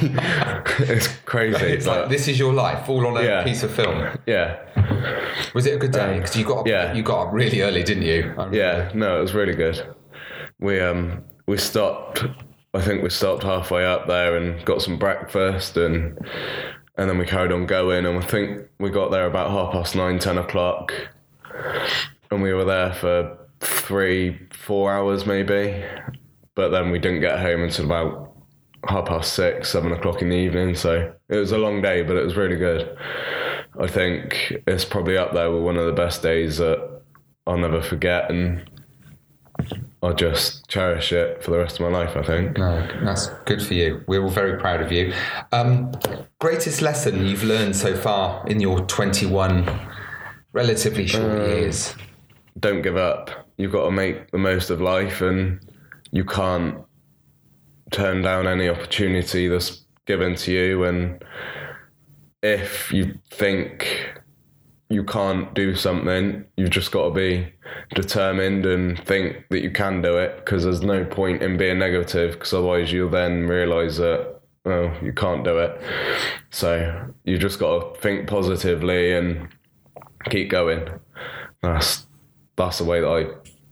it's 0.80 1.08
crazy. 1.26 1.66
It's 1.66 1.86
but 1.86 2.02
like 2.02 2.10
this 2.10 2.28
is 2.28 2.38
your 2.40 2.54
life, 2.54 2.88
all 2.90 3.06
on 3.08 3.18
a 3.18 3.24
Yeah. 3.24 3.44
piece 3.44 3.64
of 3.64 3.72
film. 3.74 4.18
yeah, 4.26 4.58
Was 5.54 5.66
it 5.66 5.76
a 5.76 5.78
good 5.78 5.92
day? 5.92 6.18
Because 6.18 6.36
you 6.36 6.46
got 6.46 6.60
up, 6.60 6.68
yeah. 6.68 6.94
you 6.94 7.04
got 7.04 7.28
up 7.28 7.34
really 7.34 7.62
early, 7.62 7.84
didn't 7.84 8.04
you? 8.04 8.34
Yeah. 8.52 8.92
No, 8.94 9.18
it 9.20 9.22
was 9.22 9.34
really 9.34 9.54
good. 9.56 9.82
We 10.60 10.80
um 10.80 11.24
we 11.48 11.58
stopped. 11.58 12.26
I 12.74 12.82
think 12.82 13.02
we 13.04 13.10
stopped 13.10 13.44
halfway 13.44 13.86
up 13.86 14.08
there 14.08 14.36
and 14.38 14.64
got 14.66 14.82
some 14.82 14.98
breakfast 14.98 15.78
and 15.78 16.18
and 16.98 17.10
then 17.10 17.18
we 17.18 17.26
carried 17.26 17.52
on 17.52 17.66
going 17.66 18.06
and 18.06 18.18
I 18.18 18.26
think 18.26 18.68
we 18.80 18.90
got 18.90 19.12
there 19.12 19.26
about 19.28 19.52
half 19.52 19.72
past 19.72 19.96
nine, 19.96 20.20
ten 20.20 20.38
o'clock, 20.38 20.92
and 22.32 22.42
we 22.42 22.54
were 22.54 22.66
there 22.66 22.94
for 22.94 23.38
three, 23.60 24.40
four 24.52 24.92
hours 24.92 25.26
maybe. 25.26 25.84
But 26.56 26.70
then 26.70 26.90
we 26.90 26.98
didn't 26.98 27.22
get 27.22 27.40
home 27.40 27.62
until 27.62 27.86
about 27.86 28.27
half 28.86 29.06
past 29.08 29.34
six, 29.34 29.70
seven 29.70 29.92
o'clock 29.92 30.22
in 30.22 30.30
the 30.30 30.36
evening. 30.36 30.76
So 30.76 31.14
it 31.30 31.36
was 31.36 31.52
a 31.52 31.58
long 31.58 31.82
day, 31.82 32.04
but 32.04 32.16
it 32.16 32.24
was 32.24 32.36
really 32.36 32.58
good. 32.58 32.98
I 33.80 33.88
think 33.88 34.62
it's 34.66 34.86
probably 34.86 35.18
up 35.18 35.34
there 35.34 35.52
with 35.52 35.64
one 35.64 35.78
of 35.78 35.86
the 35.86 35.94
best 35.94 36.22
days 36.22 36.58
that 36.58 37.02
I'll 37.46 37.58
never 37.58 37.82
forget, 37.82 38.30
and 38.30 38.70
I'll 40.02 40.14
just 40.14 40.68
cherish 40.68 41.12
it 41.12 41.44
for 41.44 41.52
the 41.52 41.58
rest 41.58 41.80
of 41.80 41.90
my 41.90 41.98
life. 41.98 42.16
I 42.16 42.24
think. 42.24 42.58
No, 42.58 42.88
that's 43.04 43.28
good 43.46 43.62
for 43.62 43.74
you. 43.74 44.04
We're 44.08 44.24
all 44.24 44.30
very 44.30 44.60
proud 44.60 44.82
of 44.82 44.92
you. 44.92 45.14
Um, 45.52 45.92
greatest 46.40 46.82
lesson 46.82 47.26
you've 47.26 47.44
learned 47.44 47.76
so 47.76 47.96
far 47.96 48.46
in 48.48 48.60
your 48.60 48.82
21 48.82 49.70
relatively 50.54 51.06
short 51.06 51.48
years? 51.48 51.96
Don't 52.60 52.82
give 52.82 52.98
up. 52.98 53.48
You've 53.58 53.72
got 53.72 53.86
to 53.86 53.92
make 53.92 54.32
the 54.32 54.38
most 54.38 54.70
of 54.70 54.82
life, 54.82 55.22
and 55.22 55.60
you 56.12 56.24
can't 56.24 56.84
turn 57.92 58.22
down 58.22 58.48
any 58.48 58.70
opportunity 58.70 59.48
that's 59.48 59.84
given 60.06 60.36
to 60.36 60.52
you. 60.52 60.84
And 60.84 61.24
if 62.42 62.92
you 62.92 63.20
think 63.30 64.22
you 64.90 65.04
can't 65.04 65.54
do 65.54 65.76
something, 65.76 66.46
you've 66.56 66.70
just 66.70 66.92
got 66.92 67.10
to 67.10 67.14
be 67.14 67.54
determined 67.94 68.66
and 68.66 69.04
think 69.06 69.46
that 69.50 69.62
you 69.62 69.72
can 69.72 70.02
do 70.02 70.18
it 70.18 70.38
because 70.38 70.64
there's 70.64 70.82
no 70.82 71.04
point 71.04 71.44
in 71.44 71.58
being 71.58 71.80
negative 71.80 72.34
because 72.34 72.54
otherwise 72.54 72.92
you'll 72.92 73.10
then 73.10 73.48
realize 73.48 73.98
that, 73.98 74.40
well, 74.66 74.94
you 75.02 75.12
can't 75.12 75.44
do 75.44 75.58
it. 75.58 75.82
So 76.52 77.12
you 77.26 77.38
just 77.38 77.60
got 77.60 77.96
to 77.96 78.02
think 78.02 78.28
positively 78.28 79.14
and 79.14 79.50
keep 80.30 80.50
going. 80.50 80.88
That's, 81.62 82.08
that's 82.56 82.78
the 82.78 82.86
way 82.86 83.02
that 83.02 83.10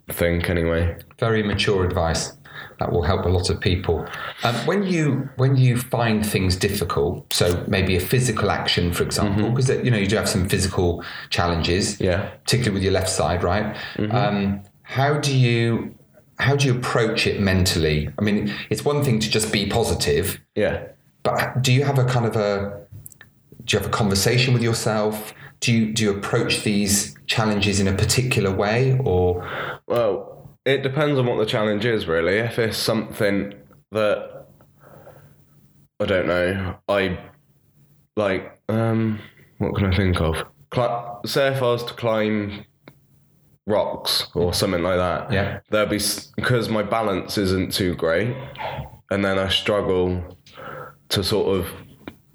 I 0.10 0.13
think 0.13 0.49
anyway. 0.49 0.97
Very 1.17 1.43
mature 1.43 1.86
advice. 1.86 2.35
That 2.80 2.92
will 2.92 3.04
help 3.04 3.26
a 3.26 3.30
lot 3.30 3.50
of 3.50 3.60
people. 3.62 4.06
Um, 4.44 4.56
when 4.66 4.84
you 4.84 5.30
when 5.38 5.56
you 5.56 5.78
find 5.78 6.26
things 6.26 6.56
difficult, 6.56 7.32
so 7.34 7.64
maybe 7.68 7.96
a 7.96 8.00
physical 8.02 8.52
action, 8.52 8.92
for 8.94 9.04
example, 9.04 9.50
because 9.50 9.70
you 9.70 9.92
know 9.92 9.98
you 9.98 10.08
do 10.08 10.16
have 10.18 10.28
some 10.30 10.50
physical 10.50 11.04
challenges, 11.30 12.00
Yeah. 12.02 12.30
particularly 12.44 12.74
with 12.74 12.84
your 12.84 12.92
left 12.94 13.10
side, 13.10 13.44
right? 13.44 13.76
Um, 14.12 14.62
how 14.84 15.18
do 15.18 15.36
you 15.38 15.96
how 16.38 16.56
do 16.58 16.68
you 16.68 16.76
approach 16.76 17.26
it 17.28 17.40
mentally? 17.40 18.10
I 18.20 18.22
mean, 18.22 18.54
it's 18.70 18.84
one 18.84 19.04
thing 19.06 19.20
to 19.20 19.30
just 19.30 19.54
be 19.54 19.68
positive, 19.68 20.40
Yeah. 20.56 20.80
but 21.24 21.62
do 21.62 21.72
you 21.72 21.86
have 21.86 21.98
a 21.98 22.04
kind 22.06 22.26
of 22.26 22.36
a 22.36 22.82
do 23.64 23.78
you 23.78 23.80
have 23.82 23.88
a 23.88 23.92
conversation 23.92 24.54
with 24.54 24.62
yourself? 24.62 25.34
Do 25.62 25.72
you 25.72 25.94
do 25.94 26.04
you 26.04 26.12
approach 26.18 26.64
these 26.64 27.16
challenges 27.26 27.80
in 27.80 27.88
a 27.88 27.94
particular 27.94 28.52
way, 28.52 29.00
or 29.06 29.48
Well, 29.88 30.35
it 30.65 30.82
depends 30.82 31.19
on 31.19 31.25
what 31.28 31.38
the 31.38 31.45
challenge 31.45 31.86
is, 31.86 32.08
really. 32.08 32.38
If 32.38 32.58
it's 32.60 32.78
something 32.78 33.54
that 33.91 34.47
I 35.99 36.06
don't 36.06 36.28
know, 36.28 36.75
I 36.88 37.17
like. 38.17 38.60
Um, 38.67 39.19
what 39.60 39.75
can 39.75 39.93
I 39.93 39.95
think 39.95 40.19
of? 40.19 40.36
Cli- 40.71 41.28
say 41.30 41.47
if 41.54 41.62
I 41.62 41.67
was 41.67 41.84
to 41.86 41.93
climb 41.93 42.65
rocks 43.67 44.28
or 44.36 44.54
something 44.54 44.84
like 44.84 44.97
that. 44.97 45.32
Yeah. 45.32 45.60
There'd 45.69 45.89
be 45.89 45.99
because 46.36 46.69
my 46.69 46.84
balance 46.84 47.38
isn't 47.38 47.71
too 47.71 47.95
great, 47.95 48.36
and 49.12 49.23
then 49.23 49.38
I 49.39 49.49
struggle 49.49 50.38
to 51.10 51.23
sort 51.23 51.58
of 51.58 51.67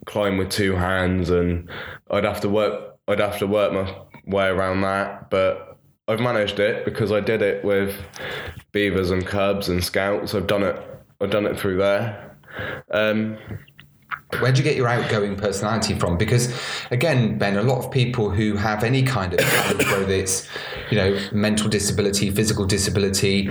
climb 0.07 0.39
with 0.39 0.51
two 0.51 0.75
hands, 0.77 1.31
and 1.31 1.69
I'd 2.11 2.25
have 2.25 2.41
to 2.43 2.49
work. 2.49 2.97
I'd 3.09 3.21
have 3.21 3.39
to 3.41 3.47
work 3.47 3.73
my 3.73 3.95
way 4.27 4.47
around 4.47 4.83
that, 4.83 5.31
but 5.31 5.70
I've 6.09 6.21
managed 6.21 6.59
it 6.59 6.85
because 6.85 7.13
I 7.13 7.21
did 7.21 7.43
it 7.43 7.65
with 7.65 7.97
beavers 8.73 9.11
and 9.11 9.27
cubs 9.27 9.69
and 9.69 9.83
scouts. 9.83 10.35
I've 10.35 10.47
done 10.47 10.63
it. 10.63 10.77
I've 11.21 11.31
done 11.31 11.47
it 11.47 11.59
through 11.59 11.77
there. 11.77 12.37
Um, 12.91 13.39
where 14.39 14.53
do 14.53 14.59
you 14.59 14.65
get 14.65 14.77
your 14.77 14.89
outgoing 14.89 15.37
personality 15.37 15.95
from? 15.95 16.17
Because 16.17 16.55
again, 16.91 17.39
Ben, 17.39 17.57
a 17.57 17.63
lot 17.63 17.85
of 17.85 17.91
people 17.91 18.31
who 18.31 18.57
have 18.57 18.85
any 18.85 19.03
kind 19.03 19.35
of 19.35 19.41
whether 19.91 20.13
it's 20.13 20.49
you 20.91 20.97
know 20.97 21.19
mental 21.33 21.69
disability, 21.69 22.31
physical 22.31 22.65
disability, 22.65 23.51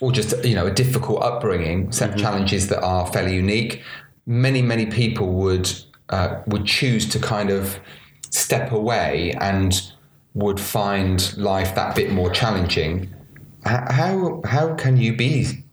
or 0.00 0.12
just 0.12 0.44
you 0.44 0.54
know 0.54 0.66
a 0.66 0.70
difficult 0.70 1.22
upbringing, 1.22 1.92
set 1.92 2.18
challenges 2.18 2.68
that 2.68 2.82
are 2.82 3.06
fairly 3.06 3.34
unique. 3.34 3.82
Many 4.26 4.62
many 4.62 4.86
people 4.86 5.32
would 5.34 5.72
uh, 6.08 6.40
would 6.46 6.66
choose 6.66 7.08
to 7.10 7.18
kind 7.18 7.50
of 7.50 7.78
step 8.30 8.72
away 8.72 9.32
and 9.40 9.91
would 10.34 10.58
find 10.58 11.36
life 11.36 11.74
that 11.74 11.94
bit 11.94 12.12
more 12.12 12.30
challenging. 12.30 13.12
How 13.64 14.42
how 14.44 14.74
can 14.74 14.96
you 14.96 15.16
be 15.16 15.64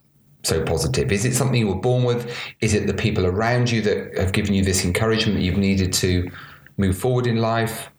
so 0.44 0.64
positive? 0.64 1.12
Is 1.12 1.26
it 1.26 1.36
something 1.36 1.60
you 1.60 1.68
were 1.68 1.76
born 1.76 2.04
with? 2.04 2.32
Is 2.62 2.74
it 2.74 2.88
the 2.88 2.94
people 2.94 3.26
around 3.26 3.72
you 3.72 3.82
that 3.82 4.18
have 4.18 4.32
given 4.32 4.54
you 4.54 4.64
this 4.64 4.86
encouragement 4.86 5.38
that 5.38 5.44
you've 5.44 5.58
needed 5.58 5.92
to 5.94 6.30
move 6.78 6.98
forward 6.98 7.28
in 7.28 7.38
life? 7.38 7.90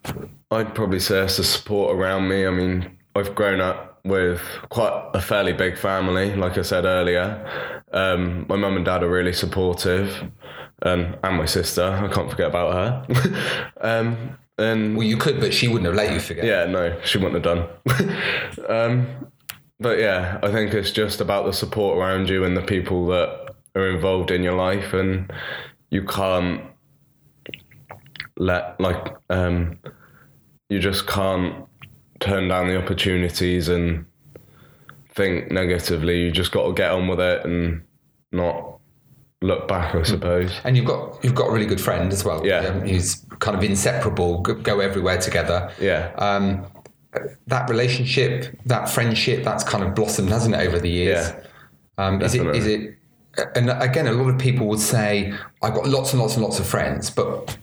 I'd 0.49 0.73
probably 0.75 0.99
say 0.99 1.23
it's 1.23 1.37
the 1.37 1.43
support 1.43 1.95
around 1.95 2.27
me. 2.27 2.45
I 2.45 2.51
mean, 2.51 2.97
I've 3.15 3.35
grown 3.35 3.61
up 3.61 3.99
with 4.03 4.41
quite 4.69 5.11
a 5.13 5.21
fairly 5.21 5.53
big 5.53 5.77
family, 5.77 6.35
like 6.35 6.57
I 6.57 6.61
said 6.61 6.85
earlier. 6.85 7.45
Um, 7.93 8.45
my 8.49 8.55
mum 8.55 8.75
and 8.75 8.85
dad 8.85 9.03
are 9.03 9.09
really 9.09 9.33
supportive, 9.33 10.23
um, 10.83 11.15
and 11.23 11.37
my 11.37 11.45
sister. 11.45 11.83
I 11.83 12.07
can't 12.11 12.29
forget 12.29 12.47
about 12.47 13.07
her. 13.07 13.71
um, 13.81 14.37
and 14.61 14.95
Well, 14.95 15.07
you 15.07 15.17
could, 15.17 15.39
but 15.39 15.53
she 15.53 15.67
wouldn't 15.67 15.85
have 15.85 15.95
let 15.95 16.13
you 16.13 16.19
forget. 16.19 16.45
yeah, 16.45 16.65
no, 16.65 16.99
she 17.03 17.17
wouldn't 17.17 17.43
have 17.43 17.57
done. 17.57 18.17
um, 18.69 19.27
but 19.79 19.97
yeah, 19.99 20.39
I 20.43 20.51
think 20.51 20.73
it's 20.73 20.91
just 20.91 21.21
about 21.21 21.45
the 21.45 21.53
support 21.53 21.97
around 21.97 22.29
you 22.29 22.43
and 22.43 22.55
the 22.55 22.61
people 22.61 23.07
that 23.07 23.55
are 23.75 23.89
involved 23.89 24.31
in 24.31 24.43
your 24.43 24.55
life, 24.55 24.93
and 24.93 25.31
you 25.89 26.03
can't 26.03 26.61
let 28.37 28.79
like 28.79 29.15
um, 29.29 29.77
you 30.69 30.79
just 30.79 31.07
can't 31.07 31.65
turn 32.19 32.47
down 32.47 32.67
the 32.67 32.77
opportunities 32.81 33.67
and 33.67 34.05
think 35.09 35.51
negatively. 35.51 36.21
You 36.21 36.31
just 36.31 36.51
got 36.51 36.67
to 36.67 36.73
get 36.73 36.91
on 36.91 37.07
with 37.07 37.19
it 37.19 37.45
and 37.45 37.81
not 38.31 38.79
look 39.41 39.67
back, 39.67 39.95
I 39.95 40.03
suppose. 40.03 40.51
And 40.63 40.77
you've 40.77 40.85
got 40.85 41.23
you've 41.23 41.35
got 41.35 41.49
a 41.49 41.51
really 41.51 41.65
good 41.65 41.81
friend 41.81 42.11
as 42.13 42.23
well. 42.23 42.45
Yeah. 42.45 42.59
Um, 42.59 42.81
who's 42.81 43.25
kind 43.39 43.57
of 43.57 43.63
inseparable, 43.63 44.39
go, 44.41 44.53
go 44.55 44.79
everywhere 44.79 45.17
together. 45.17 45.71
Yeah, 45.79 46.11
Um, 46.17 46.65
that 47.47 47.69
relationship, 47.69 48.55
that 48.67 48.87
friendship, 48.89 49.43
that's 49.43 49.63
kind 49.63 49.83
of 49.83 49.95
blossomed, 49.95 50.29
hasn't 50.29 50.55
it, 50.55 50.65
over 50.67 50.79
the 50.79 50.89
years? 50.89 51.29
Yeah, 51.29 52.05
Um, 52.05 52.21
is 52.21 52.35
it? 52.35 52.45
Is 52.55 52.67
it? 52.67 52.95
And 53.55 53.69
again, 53.69 54.07
a 54.07 54.11
lot 54.13 54.29
of 54.29 54.37
people 54.37 54.67
would 54.67 54.79
say, 54.79 55.33
"I've 55.61 55.73
got 55.73 55.87
lots 55.87 56.13
and 56.13 56.21
lots 56.21 56.35
and 56.35 56.43
lots 56.43 56.59
of 56.59 56.67
friends," 56.67 57.09
but 57.09 57.57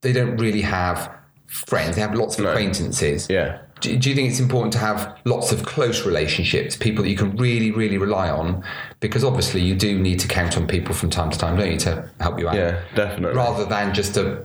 they 0.00 0.12
don't 0.12 0.36
really 0.38 0.62
have 0.62 1.10
friends. 1.46 1.96
They 1.96 2.02
have 2.02 2.14
lots 2.14 2.38
of 2.38 2.44
acquaintances. 2.46 3.26
yeah. 3.30 3.58
Do, 3.80 3.96
do 3.96 4.08
you 4.10 4.14
think 4.14 4.30
it's 4.30 4.40
important 4.40 4.72
to 4.74 4.78
have 4.78 5.16
lots 5.24 5.52
of 5.52 5.64
close 5.64 6.04
relationships, 6.06 6.76
people 6.76 7.02
that 7.04 7.10
you 7.10 7.16
can 7.16 7.36
really, 7.36 7.70
really 7.70 7.98
rely 7.98 8.28
on? 8.30 8.62
Because 9.00 9.24
obviously, 9.24 9.60
you 9.62 9.74
do 9.74 9.98
need 9.98 10.20
to 10.20 10.28
count 10.28 10.56
on 10.56 10.66
people 10.66 10.94
from 10.94 11.10
time 11.10 11.30
to 11.30 11.38
time, 11.38 11.56
don't 11.56 11.70
you, 11.72 11.78
to 11.78 12.08
help 12.20 12.38
you 12.38 12.48
out? 12.48 12.54
Yeah, 12.56 12.82
definitely. 12.94 13.36
Rather 13.36 13.64
than 13.64 13.94
just 13.94 14.16
a, 14.16 14.44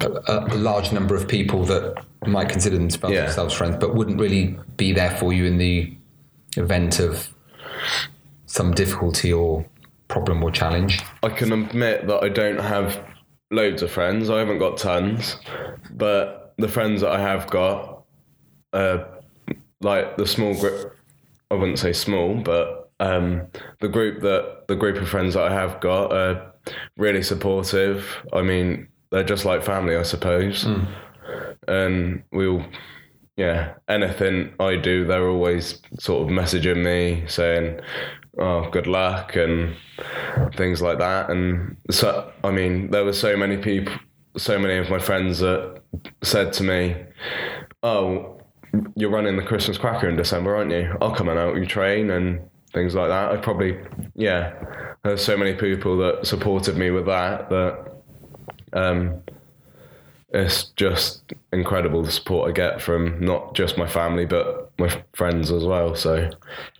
a, 0.00 0.10
a 0.28 0.54
large 0.56 0.92
number 0.92 1.14
of 1.14 1.26
people 1.28 1.64
that 1.64 2.04
might 2.26 2.48
consider 2.48 2.76
themselves, 2.78 3.14
Yeah. 3.14 3.24
themselves 3.26 3.54
friends, 3.54 3.76
but 3.80 3.94
wouldn't 3.94 4.20
really 4.20 4.56
be 4.76 4.92
there 4.92 5.10
for 5.16 5.32
you 5.32 5.44
in 5.44 5.58
the 5.58 5.96
event 6.56 7.00
of 7.00 7.28
some 8.46 8.72
difficulty 8.72 9.32
or 9.32 9.64
problem 10.08 10.42
or 10.42 10.50
challenge. 10.50 11.00
I 11.22 11.30
can 11.30 11.52
admit 11.52 12.06
that 12.06 12.22
I 12.22 12.28
don't 12.28 12.60
have 12.60 13.02
loads 13.50 13.82
of 13.82 13.90
friends. 13.90 14.28
I 14.30 14.38
haven't 14.38 14.58
got 14.58 14.76
tons, 14.76 15.36
but 15.90 16.41
the 16.62 16.68
friends 16.68 17.02
that 17.02 17.10
I 17.10 17.20
have 17.20 17.50
got, 17.50 18.04
uh, 18.72 19.04
like 19.82 20.16
the 20.16 20.26
small 20.26 20.58
group, 20.58 20.96
I 21.50 21.54
wouldn't 21.54 21.78
say 21.78 21.92
small, 21.92 22.36
but 22.36 22.90
um, 23.00 23.48
the 23.80 23.88
group 23.88 24.22
that 24.22 24.68
the 24.68 24.76
group 24.76 24.96
of 24.96 25.08
friends 25.08 25.34
that 25.34 25.50
I 25.50 25.52
have 25.52 25.80
got 25.80 26.12
are 26.12 26.54
really 26.96 27.22
supportive. 27.22 28.06
I 28.32 28.42
mean, 28.42 28.88
they're 29.10 29.24
just 29.24 29.44
like 29.44 29.62
family, 29.64 29.96
I 29.96 30.04
suppose, 30.04 30.64
and 31.68 32.22
we'll. 32.32 32.64
Yeah, 33.38 33.74
anything 33.88 34.52
I 34.60 34.76
do, 34.76 35.06
they're 35.06 35.26
always 35.26 35.80
sort 35.98 36.22
of 36.22 36.28
messaging 36.36 36.84
me 36.84 37.26
saying, 37.26 37.80
"Oh, 38.38 38.68
good 38.70 38.86
luck," 38.86 39.36
and 39.36 39.74
things 40.54 40.82
like 40.82 40.98
that. 40.98 41.30
And 41.30 41.76
so, 41.90 42.30
I 42.44 42.50
mean, 42.50 42.90
there 42.90 43.04
were 43.06 43.14
so 43.14 43.34
many 43.34 43.56
people, 43.56 43.94
so 44.36 44.58
many 44.58 44.76
of 44.76 44.90
my 44.90 44.98
friends 44.98 45.38
that 45.40 45.81
said 46.22 46.52
to 46.54 46.64
me, 46.64 46.96
"Oh, 47.82 48.40
you're 48.96 49.10
running 49.10 49.36
the 49.36 49.42
Christmas 49.42 49.78
Cracker 49.78 50.08
in 50.08 50.16
December, 50.16 50.56
aren't 50.56 50.70
you? 50.70 50.96
I'll 51.00 51.14
come 51.14 51.28
and 51.28 51.38
help 51.38 51.56
you 51.56 51.66
train 51.66 52.10
and 52.10 52.40
things 52.72 52.94
like 52.94 53.08
that." 53.08 53.32
I 53.32 53.36
probably, 53.36 53.78
yeah, 54.14 54.52
there's 55.04 55.24
so 55.24 55.36
many 55.36 55.54
people 55.54 55.96
that 55.98 56.26
supported 56.26 56.76
me 56.76 56.90
with 56.90 57.06
that 57.06 57.48
that. 57.50 57.88
Um, 58.74 59.22
it's 60.34 60.64
just 60.76 61.34
incredible 61.52 62.02
the 62.02 62.10
support 62.10 62.48
I 62.48 62.52
get 62.52 62.80
from 62.80 63.20
not 63.20 63.54
just 63.54 63.76
my 63.76 63.86
family 63.86 64.24
but 64.24 64.72
my 64.78 65.02
friends 65.14 65.50
as 65.50 65.64
well. 65.64 65.94
So, 65.94 66.30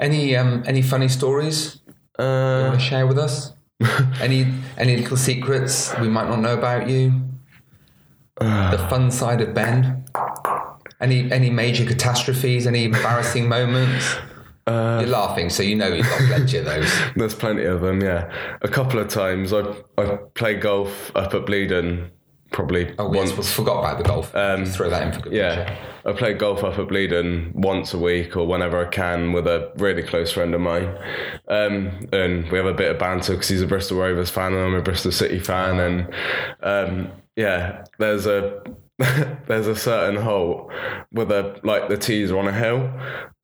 Any 0.01 0.37
um, 0.37 0.63
any 0.67 0.83
funny 0.83 1.09
stories 1.09 1.81
you 2.19 2.25
uh, 2.25 2.69
want 2.69 2.81
to 2.81 2.85
share 2.85 3.07
with 3.07 3.19
us? 3.19 3.53
any 4.21 4.47
any 4.79 4.97
little 4.97 5.17
secrets 5.17 5.93
we 6.01 6.09
might 6.09 6.29
not 6.29 6.41
know 6.41 6.55
about 6.55 6.89
you? 6.89 7.23
The 8.39 8.87
fun 8.91 9.11
side 9.11 9.41
of 9.41 9.55
Ben. 9.55 10.05
Any 11.01 11.31
any 11.33 11.51
major 11.51 11.85
catastrophes? 11.85 12.67
Any 12.67 12.85
embarrassing 12.85 13.49
moments? 13.49 14.17
You're 14.69 15.07
laughing, 15.09 15.51
so 15.51 15.63
you 15.65 15.75
know 15.75 15.89
you've 15.89 16.07
got 16.09 16.21
plenty 16.29 16.59
of 16.59 16.65
those. 16.65 16.89
There's 17.17 17.35
plenty 17.35 17.65
of 17.65 17.81
them, 17.81 18.01
yeah. 18.01 18.33
A 18.63 18.69
couple 18.69 19.01
of 19.01 19.09
times 19.09 19.53
I 19.53 19.63
I 19.99 20.17
played 20.35 20.61
golf 20.61 21.11
up 21.17 21.35
at 21.35 21.45
Bleadon, 21.47 22.11
probably 22.53 22.95
Oh, 23.01 23.09
once. 23.09 23.31
yes, 23.31 23.39
we 23.39 23.45
forgot 23.45 23.81
about 23.81 23.99
the 23.99 24.05
golf. 24.05 24.33
Just 24.33 24.77
throw 24.77 24.89
that 24.89 25.03
in 25.09 25.13
for 25.13 25.21
good 25.23 25.33
Yeah, 25.33 25.57
measure. 25.57 25.79
I 26.07 26.13
play 26.13 26.35
golf 26.35 26.63
up 26.63 26.79
at 26.79 26.87
Bleadon 26.87 27.53
once 27.57 27.93
a 27.93 27.99
week 27.99 28.37
or 28.37 28.47
whenever 28.47 28.79
I 28.79 28.89
can 28.89 29.33
with 29.33 29.49
a 29.49 29.73
really 29.79 30.05
close 30.05 30.31
friend 30.31 30.55
of 30.55 30.61
mine, 30.61 30.97
um, 31.49 32.07
and 32.13 32.49
we 32.53 32.57
have 32.59 32.67
a 32.67 32.73
bit 32.75 32.93
of 32.93 32.99
banter 33.01 33.33
because 33.33 33.49
he's 33.49 33.63
a 33.63 33.67
Bristol 33.67 33.99
Rovers 33.99 34.31
fan 34.31 34.53
and 34.55 34.63
I'm 34.65 34.75
a 34.75 34.83
Bristol 34.83 35.11
City 35.11 35.41
fan, 35.41 35.81
and 35.81 36.15
um, 36.63 37.13
yeah, 37.37 37.85
there's 37.99 38.27
a 38.27 38.63
there's 39.47 39.67
a 39.67 39.77
certain 39.77 40.21
hole 40.21 40.71
with 41.13 41.31
a 41.31 41.59
like 41.63 41.89
the 41.89 41.97
tees 41.97 42.31
are 42.31 42.39
on 42.39 42.49
a 42.49 42.53
hill, 42.53 42.91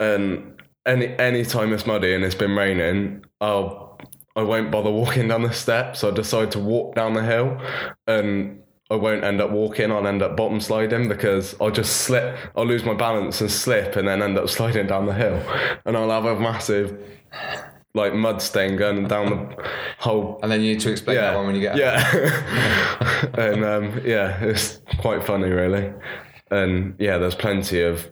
and 0.01 0.61
any 0.87 1.09
any 1.18 1.44
time 1.44 1.72
it's 1.72 1.87
muddy 1.87 2.14
and 2.14 2.24
it's 2.24 2.35
been 2.35 2.57
raining, 2.57 3.24
I'll 3.40 3.98
I 4.37 4.42
won't 4.42 4.70
bother 4.70 4.90
walking 4.90 5.29
down 5.29 5.42
the 5.42 5.53
steps. 5.53 6.05
I 6.05 6.11
decide 6.11 6.51
to 6.53 6.59
walk 6.59 6.94
down 6.94 7.14
the 7.14 7.24
hill, 7.24 7.61
and 8.07 8.61
I 8.90 8.94
won't 8.94 9.24
end 9.24 9.40
up 9.40 9.51
walking. 9.51 9.90
I'll 9.90 10.07
end 10.07 10.22
up 10.22 10.37
bottom 10.37 10.61
sliding 10.61 11.09
because 11.09 11.57
I'll 11.61 11.70
just 11.70 12.03
slip. 12.03 12.37
I'll 12.57 12.66
lose 12.66 12.85
my 12.85 12.94
balance 12.94 13.40
and 13.40 13.51
slip, 13.51 13.96
and 13.96 14.07
then 14.07 14.22
end 14.22 14.38
up 14.38 14.48
sliding 14.48 14.87
down 14.87 15.07
the 15.07 15.14
hill, 15.14 15.42
and 15.85 15.96
I'll 15.96 16.11
have 16.11 16.24
a 16.24 16.38
massive 16.38 16.98
like 17.94 18.14
mud 18.14 18.40
stain 18.42 18.77
going 18.77 19.07
down 19.07 19.31
the 19.31 19.64
whole. 19.98 20.38
And 20.42 20.53
then 20.53 20.61
you 20.61 20.72
need 20.72 20.81
to 20.81 20.90
explain 20.90 21.16
that 21.16 21.37
one 21.37 21.46
when 21.46 21.55
you 21.55 21.61
get 21.61 21.77
Yeah, 21.77 23.31
and 23.38 23.64
um, 23.64 24.01
yeah, 24.05 24.42
it's 24.42 24.81
quite 24.98 25.24
funny, 25.24 25.51
really. 25.51 25.92
And 26.51 26.94
yeah, 26.98 27.18
there's 27.18 27.35
plenty 27.35 27.83
of 27.83 28.11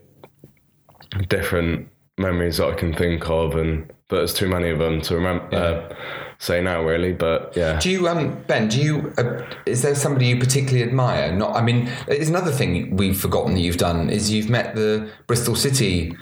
different 1.29 1.89
memories 2.19 2.59
that 2.59 2.69
I 2.69 2.75
can 2.75 2.93
think 2.95 3.29
of, 3.31 3.55
and 3.57 3.91
but 4.09 4.19
there's 4.19 4.35
too 4.35 4.49
many 4.49 4.71
of 4.71 4.79
them 4.79 5.01
to 5.03 5.15
remember 5.15 5.55
uh, 5.55 5.97
say 6.39 6.62
now, 6.62 6.83
really. 6.83 7.12
But 7.12 7.57
yeah, 7.57 7.79
Do 7.79 7.91
you, 7.91 8.09
um, 8.09 8.43
Ben? 8.47 8.69
Do 8.69 8.81
you? 8.81 9.12
Uh, 9.19 9.45
is 9.67 9.83
there 9.83 9.95
somebody 9.95 10.27
you 10.27 10.39
particularly 10.39 10.83
admire? 10.83 11.33
Not. 11.33 11.57
I 11.57 11.62
mean, 11.62 11.91
there's 12.07 12.29
another 12.29 12.53
thing 12.53 12.97
we've 12.97 13.19
forgotten 13.19 13.55
that 13.55 13.61
you've 13.61 13.79
done 13.79 14.11
is 14.11 14.31
you've 14.31 14.51
met 14.51 14.75
the 14.75 15.11
Bristol 15.27 15.55
City 15.55 16.17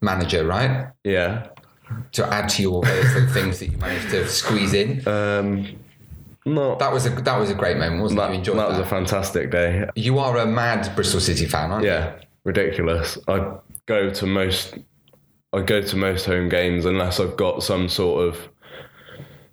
manager, 0.00 0.44
right? 0.46 0.88
yeah. 1.04 1.48
To 2.12 2.26
add 2.26 2.48
to 2.50 2.62
your 2.62 2.82
various 2.82 3.32
things 3.32 3.58
that 3.60 3.66
you 3.70 3.76
managed 3.78 4.10
to 4.10 4.26
squeeze 4.28 4.72
in. 4.74 5.06
Um, 5.06 5.76
not 6.46 6.78
That 6.78 6.92
was 6.92 7.06
a 7.06 7.10
that 7.10 7.38
was 7.38 7.50
a 7.50 7.54
great 7.54 7.76
moment, 7.76 8.02
wasn't 8.02 8.20
it? 8.20 8.22
that, 8.22 8.30
You 8.32 8.38
enjoyed 8.38 8.56
that 8.58 8.68
that. 8.68 8.78
was 8.78 8.78
a 8.78 8.86
fantastic 8.86 9.50
day. 9.50 9.86
you 9.94 10.18
are 10.18 10.36
a 10.38 10.46
mad 10.46 10.94
Bristol 10.94 11.20
City 11.20 11.46
fan, 11.46 11.70
aren't 11.70 11.84
you? 11.84 11.90
Yeah, 11.90 12.16
ridiculous. 12.44 13.18
I 13.28 13.52
go 13.86 14.10
to 14.10 14.26
most. 14.26 14.78
I 15.52 15.62
go 15.62 15.80
to 15.82 15.96
most 15.96 16.24
home 16.26 16.48
games 16.48 16.84
unless 16.84 17.20
I've 17.20 17.36
got 17.36 17.62
some 17.62 17.88
sort 17.88 18.28
of. 18.28 18.48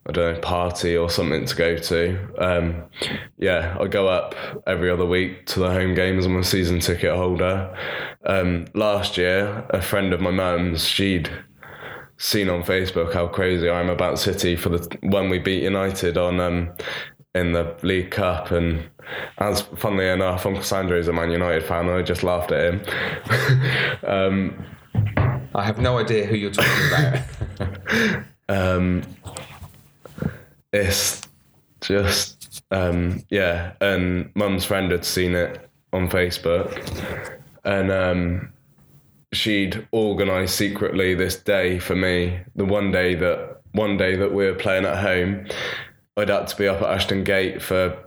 I 0.07 0.11
don't 0.13 0.33
know, 0.33 0.39
party 0.41 0.97
or 0.97 1.11
something 1.11 1.45
to 1.45 1.55
go 1.55 1.77
to. 1.77 2.17
Um, 2.39 2.83
yeah, 3.37 3.77
I 3.79 3.85
go 3.85 4.07
up 4.07 4.33
every 4.65 4.89
other 4.89 5.05
week 5.05 5.45
to 5.47 5.59
the 5.59 5.69
home 5.71 5.93
games. 5.93 6.25
I'm 6.25 6.35
a 6.37 6.43
season 6.43 6.79
ticket 6.79 7.15
holder. 7.15 7.77
Um, 8.25 8.65
last 8.73 9.15
year, 9.15 9.63
a 9.69 9.79
friend 9.79 10.11
of 10.11 10.19
my 10.19 10.31
mum's, 10.31 10.83
she'd 10.87 11.29
seen 12.21 12.49
on 12.49 12.62
Facebook 12.62 13.12
how 13.13 13.27
crazy 13.27 13.67
I 13.67 13.79
am 13.79 13.89
about 13.89 14.19
City 14.19 14.55
for 14.55 14.69
the 14.69 14.97
when 15.01 15.29
we 15.29 15.39
beat 15.39 15.63
United 15.63 16.17
on 16.17 16.39
um, 16.39 16.71
in 17.34 17.51
the 17.53 17.75
League 17.81 18.12
Cup, 18.12 18.51
and 18.51 18.84
as 19.39 19.62
funnily 19.62 20.07
enough, 20.07 20.45
Uncle 20.45 20.62
Sandro 20.62 20.97
is 20.97 21.07
a 21.07 21.13
Man 21.13 21.31
United 21.31 21.63
fan, 21.63 21.88
and 21.88 21.97
I 21.97 22.03
just 22.03 22.21
laughed 22.21 22.51
at 22.51 22.73
him. 22.73 24.03
um, 24.07 24.65
I 25.55 25.63
have 25.65 25.79
no 25.79 25.97
idea 25.97 26.27
who 26.27 26.36
you're 26.36 26.51
talking 26.51 26.88
about. 26.88 28.23
um, 28.49 29.01
it's 30.71 31.23
just 31.81 32.63
um, 32.69 33.23
yeah, 33.29 33.73
and 33.81 34.29
Mum's 34.36 34.63
friend 34.63 34.91
had 34.91 35.05
seen 35.05 35.34
it 35.34 35.67
on 35.91 36.07
Facebook, 36.07 37.39
and 37.63 37.91
um, 37.91 38.53
she'd 39.33 39.87
organised 39.93 40.55
secretly 40.55 41.15
this 41.15 41.37
day 41.37 41.79
for 41.79 41.95
me. 41.95 42.39
The 42.55 42.65
one 42.65 42.91
day 42.91 43.15
that 43.15 43.61
one 43.73 43.97
day 43.97 44.15
that 44.15 44.33
we 44.33 44.45
were 44.45 44.55
playing 44.55 44.85
at 44.85 44.97
home, 44.97 45.47
I'd 46.17 46.29
had 46.29 46.47
to 46.47 46.57
be 46.57 46.67
up 46.67 46.81
at 46.81 46.89
Ashton 46.89 47.23
Gate 47.23 47.61
for 47.61 47.97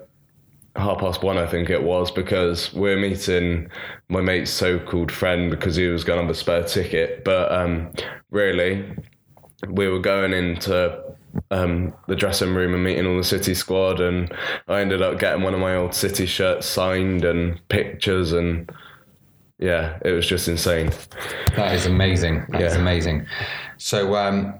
half 0.76 0.98
past 0.98 1.22
one, 1.22 1.38
I 1.38 1.46
think 1.46 1.70
it 1.70 1.82
was, 1.82 2.10
because 2.10 2.72
we're 2.74 2.98
meeting 2.98 3.70
my 4.08 4.20
mate's 4.20 4.50
so-called 4.50 5.10
friend 5.10 5.50
because 5.50 5.76
he 5.76 5.86
was 5.86 6.04
going 6.04 6.18
to 6.18 6.24
have 6.24 6.30
a 6.30 6.34
spare 6.34 6.64
ticket. 6.64 7.24
But 7.24 7.50
um, 7.52 7.92
really, 8.30 8.84
we 9.68 9.88
were 9.88 10.00
going 10.00 10.32
into 10.32 11.02
um, 11.50 11.94
the 12.08 12.16
dressing 12.16 12.54
room 12.54 12.74
and 12.74 12.84
meeting 12.84 13.06
all 13.06 13.16
the 13.16 13.24
City 13.24 13.54
squad, 13.54 14.00
and 14.00 14.32
I 14.68 14.80
ended 14.80 15.00
up 15.00 15.18
getting 15.18 15.42
one 15.42 15.54
of 15.54 15.60
my 15.60 15.76
old 15.76 15.94
City 15.94 16.26
shirts 16.26 16.66
signed 16.66 17.24
and 17.24 17.66
pictures, 17.68 18.32
and 18.32 18.70
yeah, 19.64 19.98
it 20.04 20.12
was 20.12 20.26
just 20.26 20.46
insane. 20.48 20.90
That 21.56 21.74
is 21.74 21.86
amazing. 21.86 22.44
That 22.50 22.60
is 22.62 22.74
Yeah. 22.74 22.80
amazing. 22.80 23.26
So, 23.78 24.14
um, 24.14 24.54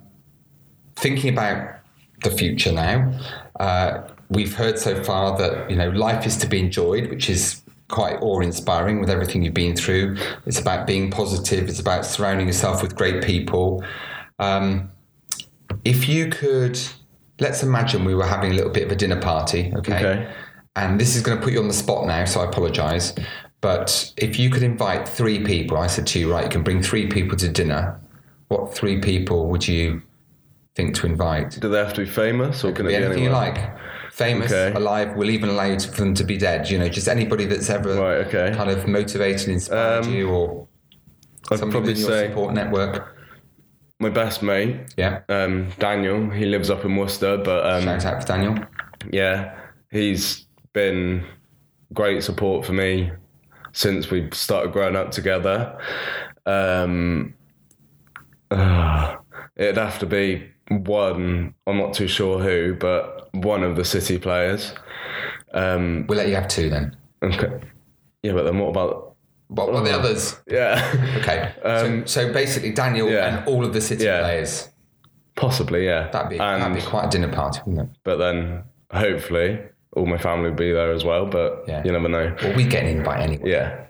thinking 0.97 1.31
about 1.33 1.59
the 2.23 2.31
future 2.31 2.73
now, 2.73 3.13
uh, 3.61 3.91
we've 4.31 4.55
heard 4.55 4.79
so 4.79 5.03
far 5.05 5.37
that 5.39 5.71
you 5.71 5.77
know 5.77 5.91
life 5.91 6.27
is 6.27 6.37
to 6.39 6.47
be 6.47 6.59
enjoyed, 6.59 7.11
which 7.11 7.29
is 7.29 7.61
quite 7.89 8.17
awe-inspiring 8.23 8.99
with 9.01 9.11
everything 9.11 9.45
you've 9.45 9.55
been 9.55 9.77
through. 9.77 10.17
It's 10.47 10.59
about 10.59 10.87
being 10.87 11.11
positive. 11.11 11.69
It's 11.69 11.81
about 11.81 12.07
surrounding 12.07 12.47
yourself 12.47 12.83
with 12.83 12.97
great 12.97 13.23
people. 13.23 13.85
Um, 14.39 14.91
if 15.85 16.09
you 16.09 16.29
could, 16.29 16.79
let's 17.41 17.63
imagine 17.63 18.05
we 18.07 18.15
were 18.15 18.27
having 18.27 18.53
a 18.53 18.55
little 18.55 18.71
bit 18.73 18.85
of 18.85 18.91
a 18.91 18.97
dinner 18.97 19.21
party, 19.21 19.71
okay? 19.77 19.97
Okay. 19.97 20.29
And 20.77 20.99
this 20.99 21.15
is 21.15 21.23
going 21.23 21.37
to 21.39 21.45
put 21.45 21.53
you 21.53 21.61
on 21.61 21.69
the 21.69 21.75
spot 21.75 22.07
now, 22.07 22.25
so 22.25 22.41
I 22.41 22.47
apologise. 22.47 23.13
But 23.65 24.13
if 24.19 24.39
you 24.39 24.51
could 24.51 24.63
invite 24.63 25.09
three 25.09 25.43
people, 25.43 25.79
I 25.79 25.87
said 25.87 26.07
to 26.09 26.19
you, 26.19 26.31
right, 26.31 26.45
you 26.45 26.51
can 26.51 26.63
bring 26.63 26.83
three 26.83 27.07
people 27.07 27.35
to 27.39 27.49
dinner. 27.49 27.99
What 28.49 28.75
three 28.75 29.01
people 29.01 29.47
would 29.49 29.67
you 29.67 30.03
think 30.77 30.95
to 30.97 31.07
invite? 31.07 31.59
Do 31.63 31.71
they 31.71 31.79
have 31.79 31.95
to 31.95 32.03
be 32.05 32.11
famous, 32.11 32.63
or 32.63 32.73
can 32.73 32.85
Could 32.85 32.85
it 32.85 32.89
be 32.99 33.05
anything 33.07 33.25
you 33.25 33.31
like. 33.31 33.57
Famous, 34.13 34.53
Okay. 34.53 34.77
alive. 34.77 35.17
We'll 35.17 35.31
even 35.31 35.49
allow 35.49 35.65
you 35.65 35.77
to- 35.79 35.89
for 35.89 36.03
them 36.03 36.13
to 36.13 36.25
be 36.25 36.37
dead. 36.37 36.69
You 36.69 36.79
know, 36.79 36.91
just 36.91 37.09
anybody 37.09 37.47
that's 37.47 37.71
ever 37.71 37.95
Right, 37.95 38.27
okay. 38.27 38.53
kind 38.55 38.69
of 38.69 38.87
motivated, 38.87 39.49
inspired 39.49 40.05
Um, 40.05 40.13
you, 40.13 40.29
or 40.29 40.69
I'd 41.51 41.61
probably 41.61 41.95
your 41.95 42.11
say 42.11 42.29
support 42.29 42.53
network. 42.53 43.17
my 43.99 44.11
best 44.11 44.43
mate, 44.43 44.77
Yeah. 44.99 45.21
um, 45.31 45.69
Daniel. 45.79 46.29
He 46.29 46.45
lives 46.45 46.69
up 46.69 46.85
in 46.85 46.97
Worcester, 46.97 47.39
but 47.39 47.65
um, 47.65 47.85
Shout 47.85 48.05
out 48.05 48.21
for 48.21 48.29
Daniel. 48.29 48.57
yeah, 49.11 49.53
he's 49.91 50.45
been 50.75 51.25
great 51.95 52.23
support 52.23 52.67
for 52.67 52.75
me 52.75 53.11
since 53.75 54.11
we 54.11 54.29
started 54.33 54.73
growing 54.73 54.97
up 54.97 55.11
together. 55.11 55.79
Um, 56.47 57.35
uh, 58.51 59.17
it'd 59.57 59.77
have 59.77 59.99
to 59.99 60.07
be 60.07 60.49
one. 60.69 61.55
I'm 61.67 61.77
not 61.79 61.93
too 61.95 62.09
sure 62.09 62.39
who, 62.39 62.75
but 62.75 63.29
one 63.35 63.63
of 63.63 63.77
the 63.77 63.85
City 63.85 64.19
players. 64.19 64.73
Um, 65.53 66.07
We'll 66.09 66.19
let 66.19 66.29
you 66.29 66.35
have 66.37 66.49
two 66.49 66.71
then. 66.71 66.97
okay. 67.23 67.61
Yeah, 68.23 68.33
but 68.33 68.45
then 68.45 68.59
what 68.59 68.69
about? 68.71 69.17
What 69.49 69.75
are 69.75 69.85
the 69.85 69.93
others? 69.97 70.41
Yeah, 70.49 70.81
Okay. 71.21 71.53
Um, 71.63 72.07
so, 72.07 72.27
so 72.27 72.33
basically, 72.33 72.73
Daniel 72.73 73.11
yeah. 73.11 73.39
and 73.39 73.47
all 73.49 73.65
of 73.65 73.73
the 73.75 73.81
City 73.81 74.05
Yeah. 74.05 74.21
players. 74.21 74.69
possibly. 75.37 75.85
Yeah, 75.85 76.09
That'd 76.11 76.31
be 76.31 76.39
and 76.39 76.63
that'd 76.63 76.77
be 76.77 76.83
quite 76.83 77.07
a 77.07 77.11
dinner 77.11 77.31
party, 77.33 77.61
wouldn't 77.67 77.91
it? 77.91 77.97
but 78.05 78.17
then 78.17 78.63
hopefully 78.93 79.59
all 79.97 80.07
my 80.07 80.19
family 80.19 80.51
will 80.51 80.57
be 80.57 80.73
there 80.73 80.93
as 80.93 81.05
well. 81.05 81.27
But 81.27 81.65
Yeah. 81.67 81.83
you 81.85 81.93
never 81.93 82.09
know. 82.09 82.35
Well, 82.43 82.55
we 82.57 82.65
get 82.65 82.83
an 82.85 82.89
invite 82.91 83.21
anyway. 83.21 83.51
Yeah. 83.51 83.81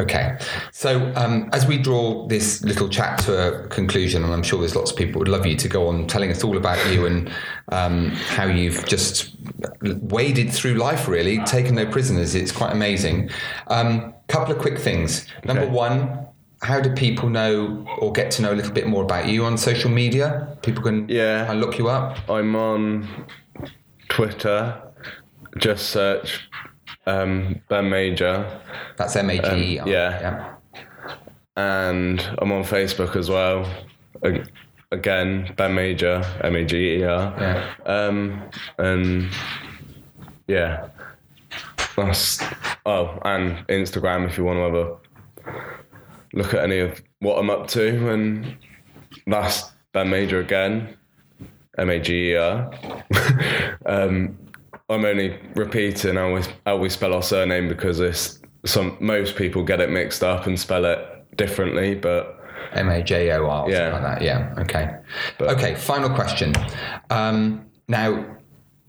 Okay. 0.00 0.36
So 0.72 1.12
um, 1.16 1.48
as 1.52 1.66
we 1.66 1.78
draw 1.78 2.26
this 2.26 2.62
little 2.64 2.88
chat 2.88 3.18
to 3.20 3.64
a 3.64 3.68
conclusion, 3.68 4.24
and 4.24 4.32
I'm 4.32 4.42
sure 4.42 4.58
there's 4.60 4.74
lots 4.74 4.90
of 4.90 4.96
people 4.96 5.18
would 5.20 5.28
love 5.28 5.46
you 5.46 5.54
to 5.56 5.68
go 5.68 5.86
on 5.88 6.06
telling 6.06 6.30
us 6.30 6.42
all 6.42 6.56
about 6.56 6.78
you 6.92 7.06
and 7.06 7.30
um, 7.70 8.08
how 8.10 8.46
you've 8.46 8.84
just 8.86 9.36
waded 9.82 10.50
through 10.52 10.74
life, 10.74 11.06
really, 11.08 11.38
taken 11.44 11.74
no 11.76 11.86
prisoners. 11.86 12.34
It's 12.34 12.52
quite 12.52 12.72
amazing. 12.72 13.30
Um, 13.68 14.14
couple 14.28 14.54
of 14.54 14.60
quick 14.60 14.78
things. 14.78 15.26
Number 15.44 15.62
Okay. 15.64 15.70
one, 15.72 16.26
how 16.62 16.80
do 16.80 16.90
people 16.94 17.28
know 17.28 17.86
or 17.98 18.10
get 18.10 18.30
to 18.32 18.42
know 18.42 18.52
a 18.52 18.56
little 18.56 18.72
bit 18.72 18.86
more 18.86 19.02
about 19.04 19.28
you 19.28 19.44
on 19.44 19.58
social 19.58 19.90
media? 19.90 20.56
People 20.62 20.82
can 20.82 21.06
Yeah. 21.08 21.52
look 21.54 21.76
you 21.78 21.88
up. 21.88 22.18
I'm 22.30 22.56
on 22.56 23.06
Twitter. 24.08 24.80
Just 25.58 25.90
search 25.90 26.48
um, 27.06 27.60
Ben 27.68 27.84
Mager, 27.84 28.60
That's 28.96 29.16
M 29.16 29.30
A 29.30 29.38
G 29.38 29.74
E 29.74 29.78
R. 29.78 29.86
Um, 29.86 29.92
yeah. 29.92 30.54
and 31.56 32.20
I'm 32.38 32.52
on 32.52 32.64
Facebook 32.64 33.16
as 33.16 33.28
well. 33.28 33.68
Again, 34.90 35.52
Ben 35.56 35.74
Mager, 35.74 36.24
M 36.44 36.56
A 36.56 36.64
G 36.64 36.98
E 36.98 37.04
R. 37.04 37.34
Yeah. 37.38 37.74
Um, 37.86 38.42
and 38.78 39.28
yeah, 40.46 40.88
that's 41.96 42.42
oh, 42.86 43.18
and 43.24 43.66
Instagram 43.68 44.26
if 44.26 44.36
you 44.38 44.44
want 44.44 44.58
to 44.58 44.80
a 44.80 44.96
look 46.36 46.54
at 46.54 46.64
any 46.64 46.80
of 46.80 47.00
what 47.20 47.38
I'm 47.38 47.50
up 47.50 47.68
to, 47.68 48.10
and 48.10 48.56
that's 49.26 49.70
Ben 49.92 50.08
Mager 50.08 50.40
again, 50.40 50.96
M 51.78 51.90
A 51.90 52.00
G 52.00 52.32
E 52.32 52.36
R. 52.36 52.72
um, 53.86 54.38
I'm 54.88 55.04
only 55.04 55.38
repeating 55.54 56.16
how 56.16 56.34
we 56.34 56.42
how 56.66 56.76
we 56.76 56.90
spell 56.90 57.14
our 57.14 57.22
surname 57.22 57.68
because 57.68 58.00
it's 58.00 58.38
some 58.66 58.96
most 59.00 59.36
people 59.36 59.62
get 59.62 59.80
it 59.80 59.90
mixed 59.90 60.22
up 60.22 60.46
and 60.46 60.58
spell 60.60 60.84
it 60.84 61.36
differently, 61.36 61.94
but 61.94 62.38
M 62.72 62.90
A 62.90 63.02
J 63.02 63.32
O 63.32 63.46
R. 63.46 63.70
Yeah. 63.70 63.90
Something 63.90 64.02
like 64.02 64.18
that. 64.18 64.24
Yeah. 64.24 64.54
Okay. 64.58 64.96
okay. 65.40 65.74
Final 65.74 66.10
question. 66.10 66.52
Um, 67.10 67.64
now, 67.88 68.36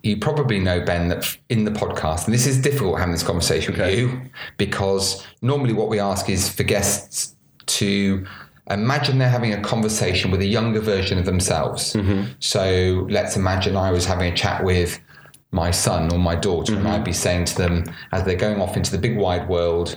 you 0.04 0.18
probably 0.18 0.60
know 0.60 0.82
Ben 0.82 1.08
that 1.10 1.38
in 1.50 1.64
the 1.64 1.72
podcast, 1.72 2.26
and 2.26 2.34
this 2.34 2.46
is 2.46 2.62
difficult 2.62 3.00
having 3.00 3.14
this 3.14 3.24
conversation 3.24 3.78
with 3.78 3.98
you 3.98 4.22
because 4.58 5.26
normally 5.42 5.74
what 5.74 5.90
we 5.90 6.00
ask 6.00 6.30
is 6.30 6.50
for 6.50 6.64
guests 6.64 7.36
to 7.68 8.26
imagine 8.70 9.18
they're 9.18 9.30
having 9.30 9.54
a 9.54 9.62
conversation 9.62 10.30
with 10.32 10.42
a 10.42 10.46
younger 10.46 10.80
version 10.80 11.18
of 11.18 11.26
themselves. 11.26 11.94
Mm-hmm. 11.94 12.32
So 12.40 13.08
let's 13.10 13.36
imagine 13.36 13.76
I 13.78 13.92
was 13.92 14.06
having 14.06 14.32
a 14.32 14.36
chat 14.36 14.64
with 14.64 15.00
my 15.64 15.72
son 15.72 16.12
or 16.14 16.20
my 16.20 16.36
daughter, 16.36 16.74
and 16.74 16.84
Mm-hmm. 16.84 16.96
I'd 17.02 17.04
be 17.14 17.14
saying 17.26 17.46
to 17.52 17.56
them 17.64 17.74
as 18.12 18.24
they're 18.26 18.36
going 18.48 18.60
off 18.62 18.76
into 18.78 18.92
the 18.92 18.98
big 19.08 19.16
wide 19.18 19.48
world, 19.50 19.90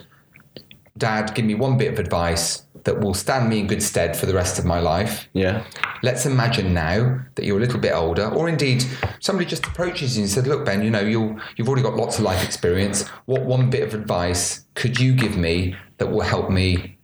Dad, 0.97 1.35
give 1.35 1.45
me 1.45 1.55
one 1.55 1.77
bit 1.79 1.93
of 1.93 1.99
advice 1.99 2.63
that 2.85 3.01
will 3.01 3.15
stand 3.15 3.49
me 3.49 3.59
in 3.61 3.67
good 3.67 3.83
stead 3.83 4.17
for 4.17 4.27
the 4.27 4.35
rest 4.35 4.59
of 4.59 4.65
my 4.65 4.81
life. 4.81 5.29
yeah, 5.33 5.65
Let's 6.03 6.25
imagine 6.27 6.73
now 6.75 7.21
that 7.35 7.45
you're 7.45 7.59
a 7.59 7.61
little 7.61 7.81
bit 7.81 7.93
older, 7.93 8.27
or 8.39 8.49
indeed 8.49 8.85
somebody 9.21 9.47
just 9.49 9.67
approaches 9.67 10.17
you 10.17 10.23
and 10.25 10.31
said, 10.31 10.47
"Look, 10.47 10.65
Ben, 10.65 10.83
you 10.83 10.91
know 10.91 11.01
you 11.15 11.39
you've 11.57 11.69
already 11.69 11.83
got 11.83 11.97
lots 11.97 12.19
of 12.19 12.25
life 12.25 12.43
experience. 12.45 12.99
What 13.27 13.43
one 13.45 13.69
bit 13.71 13.83
of 13.87 13.95
advice 13.95 14.65
could 14.75 14.99
you 14.99 15.13
give 15.13 15.37
me 15.37 15.75
that 15.99 16.07
will 16.13 16.27
help 16.35 16.51
me 16.51 16.99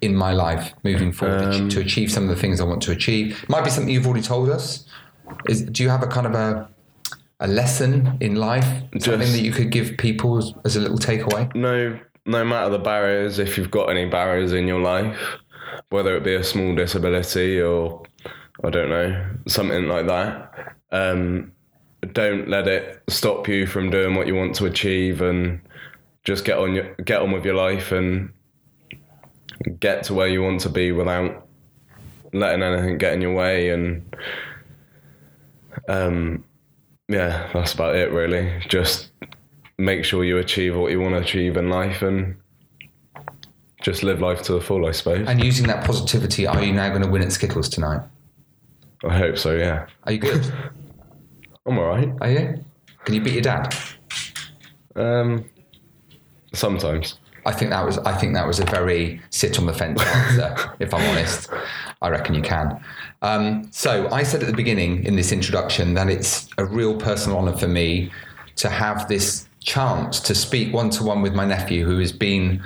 in 0.00 0.14
my 0.14 0.32
life 0.32 0.72
moving 0.82 1.12
forward 1.12 1.54
Um, 1.54 1.68
to 1.74 1.78
achieve 1.80 2.08
some 2.10 2.24
of 2.28 2.30
the 2.34 2.40
things 2.42 2.60
I 2.60 2.64
want 2.64 2.82
to 2.82 2.92
achieve? 2.92 3.44
Might 3.48 3.64
be 3.64 3.70
something 3.70 3.92
you've 3.94 4.06
already 4.10 4.26
told 4.34 4.48
us. 4.50 4.84
Is 5.48 5.62
do 5.62 5.82
you 5.84 5.88
have 5.90 6.02
a 6.02 6.10
kind 6.16 6.26
of 6.26 6.34
a 6.34 6.68
a 7.40 7.48
lesson 7.48 8.16
in 8.20 8.36
life, 8.36 8.82
something 8.98 9.32
that 9.32 9.40
you 9.40 9.52
could 9.52 9.70
give 9.70 9.96
people 9.96 10.38
as, 10.38 10.54
as 10.64 10.76
a 10.76 10.80
little 10.80 10.98
takeaway? 10.98 11.52
no 11.54 11.98
no 12.26 12.44
matter 12.44 12.70
the 12.70 12.78
barriers 12.78 13.38
if 13.38 13.56
you've 13.56 13.70
got 13.70 13.90
any 13.90 14.04
barriers 14.06 14.52
in 14.52 14.68
your 14.68 14.80
life 14.80 15.18
whether 15.88 16.16
it 16.16 16.22
be 16.22 16.34
a 16.34 16.44
small 16.44 16.74
disability 16.74 17.60
or 17.60 18.02
i 18.62 18.70
don't 18.70 18.90
know 18.90 19.26
something 19.46 19.88
like 19.88 20.06
that 20.06 20.74
um, 20.92 21.52
don't 22.12 22.48
let 22.48 22.66
it 22.66 23.02
stop 23.08 23.46
you 23.48 23.66
from 23.66 23.90
doing 23.90 24.14
what 24.14 24.26
you 24.26 24.34
want 24.34 24.54
to 24.56 24.66
achieve 24.66 25.22
and 25.22 25.60
just 26.24 26.44
get 26.44 26.58
on 26.58 26.74
your, 26.74 26.94
get 27.04 27.22
on 27.22 27.30
with 27.30 27.44
your 27.44 27.54
life 27.54 27.92
and 27.92 28.32
get 29.78 30.02
to 30.04 30.14
where 30.14 30.28
you 30.28 30.42
want 30.42 30.60
to 30.60 30.68
be 30.68 30.92
without 30.92 31.46
letting 32.32 32.62
anything 32.62 32.98
get 32.98 33.12
in 33.12 33.20
your 33.20 33.34
way 33.34 33.70
and 33.70 34.16
um, 35.88 36.44
yeah 37.10 37.50
that's 37.52 37.74
about 37.74 37.94
it 37.94 38.10
really 38.10 38.50
just 38.68 39.10
make 39.78 40.04
sure 40.04 40.24
you 40.24 40.38
achieve 40.38 40.76
what 40.76 40.90
you 40.90 41.00
want 41.00 41.14
to 41.14 41.20
achieve 41.20 41.56
in 41.56 41.68
life 41.68 42.02
and 42.02 42.36
just 43.82 44.02
live 44.02 44.20
life 44.20 44.42
to 44.42 44.52
the 44.52 44.60
full, 44.60 44.86
I 44.86 44.92
suppose. 44.92 45.26
And 45.26 45.42
using 45.42 45.66
that 45.68 45.84
positivity, 45.84 46.46
are 46.46 46.62
you 46.62 46.72
now 46.72 46.90
going 46.90 47.02
to 47.02 47.08
win 47.08 47.22
at 47.22 47.32
Skittles 47.32 47.68
tonight? 47.68 48.02
I 49.04 49.16
hope 49.16 49.38
so, 49.38 49.56
yeah. 49.56 49.86
Are 50.04 50.12
you 50.12 50.18
good? 50.18 50.44
I'm 51.66 51.78
all 51.78 51.86
right. 51.86 52.12
are 52.20 52.30
you? 52.30 52.64
Can 53.04 53.14
you 53.14 53.20
beat 53.20 53.34
your 53.34 53.42
dad? 53.42 53.74
Um, 54.96 55.44
sometimes. 56.52 57.18
I 57.46 57.52
think 57.52 57.70
that 57.70 57.84
was 57.84 57.96
I 57.98 58.16
think 58.18 58.34
that 58.34 58.46
was 58.46 58.60
a 58.60 58.66
very 58.66 59.20
sit 59.30 59.58
on 59.58 59.64
the 59.64 59.72
fence 59.72 60.02
answer, 60.02 60.74
if 60.78 60.92
I'm 60.92 61.08
honest. 61.08 61.48
I 62.02 62.08
reckon 62.08 62.34
you 62.34 62.42
can. 62.42 62.82
Um, 63.22 63.68
so 63.70 64.08
I 64.10 64.22
said 64.22 64.42
at 64.42 64.46
the 64.46 64.56
beginning 64.56 65.04
in 65.04 65.16
this 65.16 65.32
introduction 65.32 65.94
that 65.94 66.08
it's 66.08 66.48
a 66.56 66.64
real 66.64 66.96
personal 66.96 67.38
honour 67.38 67.56
for 67.56 67.68
me 67.68 68.10
to 68.56 68.68
have 68.68 69.08
this 69.08 69.46
chance 69.60 70.20
to 70.20 70.34
speak 70.34 70.72
one 70.72 70.90
to 70.90 71.04
one 71.04 71.20
with 71.22 71.34
my 71.34 71.44
nephew, 71.44 71.84
who 71.84 71.98
has 71.98 72.12
been, 72.12 72.62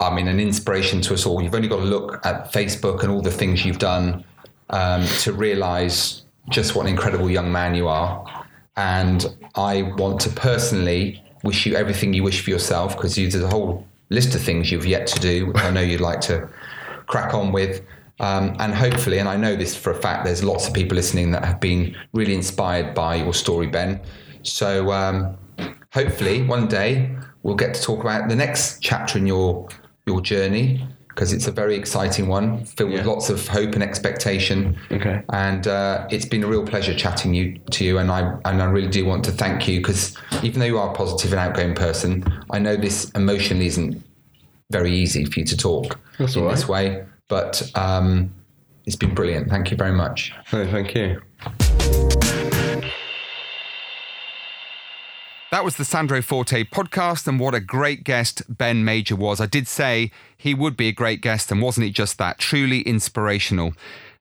I 0.00 0.14
mean, 0.14 0.28
an 0.28 0.38
inspiration 0.38 1.00
to 1.02 1.14
us 1.14 1.26
all. 1.26 1.42
You've 1.42 1.54
only 1.54 1.68
got 1.68 1.78
to 1.78 1.84
look 1.84 2.24
at 2.24 2.52
Facebook 2.52 3.02
and 3.02 3.10
all 3.10 3.22
the 3.22 3.32
things 3.32 3.64
you've 3.64 3.78
done 3.78 4.24
um, 4.70 5.06
to 5.20 5.32
realise 5.32 6.22
just 6.48 6.74
what 6.74 6.82
an 6.82 6.88
incredible 6.88 7.30
young 7.30 7.50
man 7.50 7.74
you 7.74 7.88
are. 7.88 8.46
And 8.76 9.26
I 9.54 9.82
want 9.82 10.20
to 10.22 10.30
personally 10.30 11.22
wish 11.42 11.66
you 11.66 11.76
everything 11.76 12.12
you 12.14 12.22
wish 12.22 12.40
for 12.42 12.50
yourself 12.50 12.96
because 12.96 13.16
there's 13.16 13.34
a 13.34 13.48
whole 13.48 13.86
list 14.10 14.34
of 14.34 14.40
things 14.42 14.70
you've 14.70 14.86
yet 14.86 15.06
to 15.08 15.20
do, 15.20 15.46
which 15.46 15.58
I 15.58 15.70
know 15.70 15.80
you'd 15.80 16.00
like 16.00 16.20
to 16.22 16.48
crack 17.06 17.34
on 17.34 17.52
with. 17.52 17.82
Um, 18.20 18.56
and 18.60 18.74
hopefully, 18.74 19.18
and 19.18 19.28
I 19.28 19.36
know 19.36 19.56
this 19.56 19.74
for 19.76 19.90
a 19.90 19.94
fact, 19.94 20.24
there's 20.24 20.44
lots 20.44 20.68
of 20.68 20.74
people 20.74 20.94
listening 20.96 21.32
that 21.32 21.44
have 21.44 21.60
been 21.60 21.96
really 22.12 22.34
inspired 22.34 22.94
by 22.94 23.16
your 23.16 23.34
story, 23.34 23.66
Ben. 23.66 24.00
So 24.42 24.92
um, 24.92 25.36
hopefully, 25.92 26.42
one 26.44 26.68
day 26.68 27.16
we'll 27.42 27.56
get 27.56 27.74
to 27.74 27.82
talk 27.82 28.00
about 28.00 28.28
the 28.28 28.36
next 28.36 28.80
chapter 28.80 29.18
in 29.18 29.26
your 29.26 29.68
your 30.06 30.20
journey 30.20 30.86
because 31.08 31.32
it's 31.32 31.46
a 31.46 31.52
very 31.52 31.76
exciting 31.76 32.26
one, 32.26 32.64
filled 32.64 32.90
with 32.90 33.06
lots 33.06 33.30
of 33.30 33.46
hope 33.46 33.74
and 33.74 33.82
expectation. 33.82 34.76
Okay. 34.90 35.22
And 35.32 35.66
uh, 35.68 36.08
it's 36.10 36.24
been 36.24 36.42
a 36.42 36.46
real 36.48 36.66
pleasure 36.66 36.92
chatting 36.92 37.34
you 37.34 37.58
to 37.70 37.84
you, 37.84 37.98
and 37.98 38.10
I 38.10 38.36
and 38.44 38.60
I 38.60 38.66
really 38.66 38.88
do 38.88 39.04
want 39.04 39.24
to 39.26 39.32
thank 39.32 39.68
you 39.68 39.80
because 39.80 40.16
even 40.42 40.60
though 40.60 40.66
you 40.66 40.78
are 40.78 40.90
a 40.90 40.94
positive 40.94 41.32
and 41.32 41.40
outgoing 41.40 41.74
person, 41.74 42.24
I 42.50 42.58
know 42.58 42.76
this 42.76 43.10
emotionally 43.12 43.66
isn't 43.66 44.02
very 44.70 44.92
easy 44.92 45.24
for 45.24 45.40
you 45.40 45.46
to 45.46 45.56
talk 45.56 45.98
That's 46.18 46.36
in 46.36 46.42
all 46.42 46.50
this 46.50 46.66
way. 46.66 47.04
But 47.28 47.70
um, 47.74 48.34
it's 48.86 48.96
been 48.96 49.14
brilliant. 49.14 49.48
Thank 49.48 49.70
you 49.70 49.76
very 49.76 49.92
much. 49.92 50.32
No, 50.52 50.66
thank 50.70 50.94
you. 50.94 51.22
That 55.50 55.64
was 55.64 55.76
the 55.76 55.84
Sandro 55.84 56.20
Forte 56.20 56.64
podcast, 56.64 57.28
and 57.28 57.38
what 57.38 57.54
a 57.54 57.60
great 57.60 58.02
guest 58.02 58.42
Ben 58.48 58.84
Mager 58.84 59.16
was. 59.16 59.40
I 59.40 59.46
did 59.46 59.68
say 59.68 60.10
he 60.36 60.52
would 60.52 60.76
be 60.76 60.88
a 60.88 60.92
great 60.92 61.20
guest, 61.20 61.52
and 61.52 61.62
wasn't 61.62 61.84
he 61.84 61.92
just 61.92 62.18
that? 62.18 62.38
Truly 62.38 62.80
inspirational. 62.80 63.72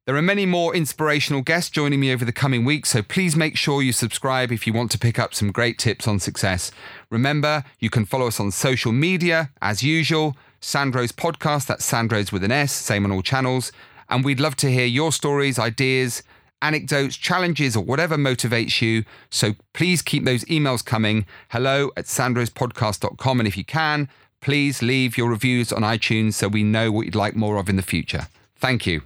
There 0.06 0.16
are 0.16 0.22
many 0.22 0.46
more 0.46 0.76
inspirational 0.76 1.42
guests 1.42 1.72
joining 1.72 2.02
me 2.02 2.14
over 2.14 2.24
the 2.24 2.32
coming 2.32 2.66
weeks, 2.66 2.90
so 2.90 3.02
please 3.02 3.36
make 3.36 3.58
sure 3.58 3.82
you 3.82 3.94
subscribe 3.94 4.52
if 4.52 4.68
you 4.68 4.74
want 4.74 4.92
to 4.92 5.00
pick 5.00 5.18
up 5.18 5.34
some 5.34 5.52
great 5.52 5.80
tips 5.80 6.08
on 6.08 6.20
success. 6.20 6.72
Remember, 7.10 7.64
you 7.80 7.90
can 7.90 8.06
follow 8.06 8.28
us 8.28 8.40
on 8.40 8.52
social 8.52 8.92
media 8.92 9.50
as 9.62 9.82
usual. 9.82 10.36
Sandro's 10.64 11.12
podcast, 11.12 11.68
that's 11.68 11.84
Sandro's 11.84 12.32
with 12.32 12.44
an 12.44 12.52
S, 12.52 12.72
same 12.72 13.04
on 13.04 13.12
all 13.12 13.22
channels. 13.22 13.74
And 14.10 14.24
we'd 14.24 14.40
love 14.40 14.56
to 14.58 14.72
hear 14.72 14.86
your 14.86 15.12
stories, 15.12 15.60
ideas, 15.60 16.24
anecdotes, 16.62 17.18
challenges, 17.18 17.76
or 17.76 17.84
whatever 17.84 18.16
motivates 18.16 18.82
you. 18.82 19.04
So 19.30 19.56
please 19.74 20.02
keep 20.02 20.24
those 20.24 20.46
emails 20.46 20.84
coming. 20.84 21.26
Hello 21.50 21.92
at 21.98 22.06
sandrospodcast.com. 22.06 23.40
And 23.40 23.48
if 23.48 23.58
you 23.58 23.66
can, 23.66 24.08
please 24.40 24.82
leave 24.82 25.18
your 25.18 25.30
reviews 25.30 25.74
on 25.74 25.82
iTunes 25.82 26.36
so 26.36 26.48
we 26.48 26.64
know 26.64 26.92
what 26.92 27.06
you'd 27.06 27.16
like 27.16 27.36
more 27.36 27.58
of 27.58 27.68
in 27.68 27.76
the 27.76 27.82
future. 27.82 28.28
Thank 28.56 28.88
you. 28.88 29.02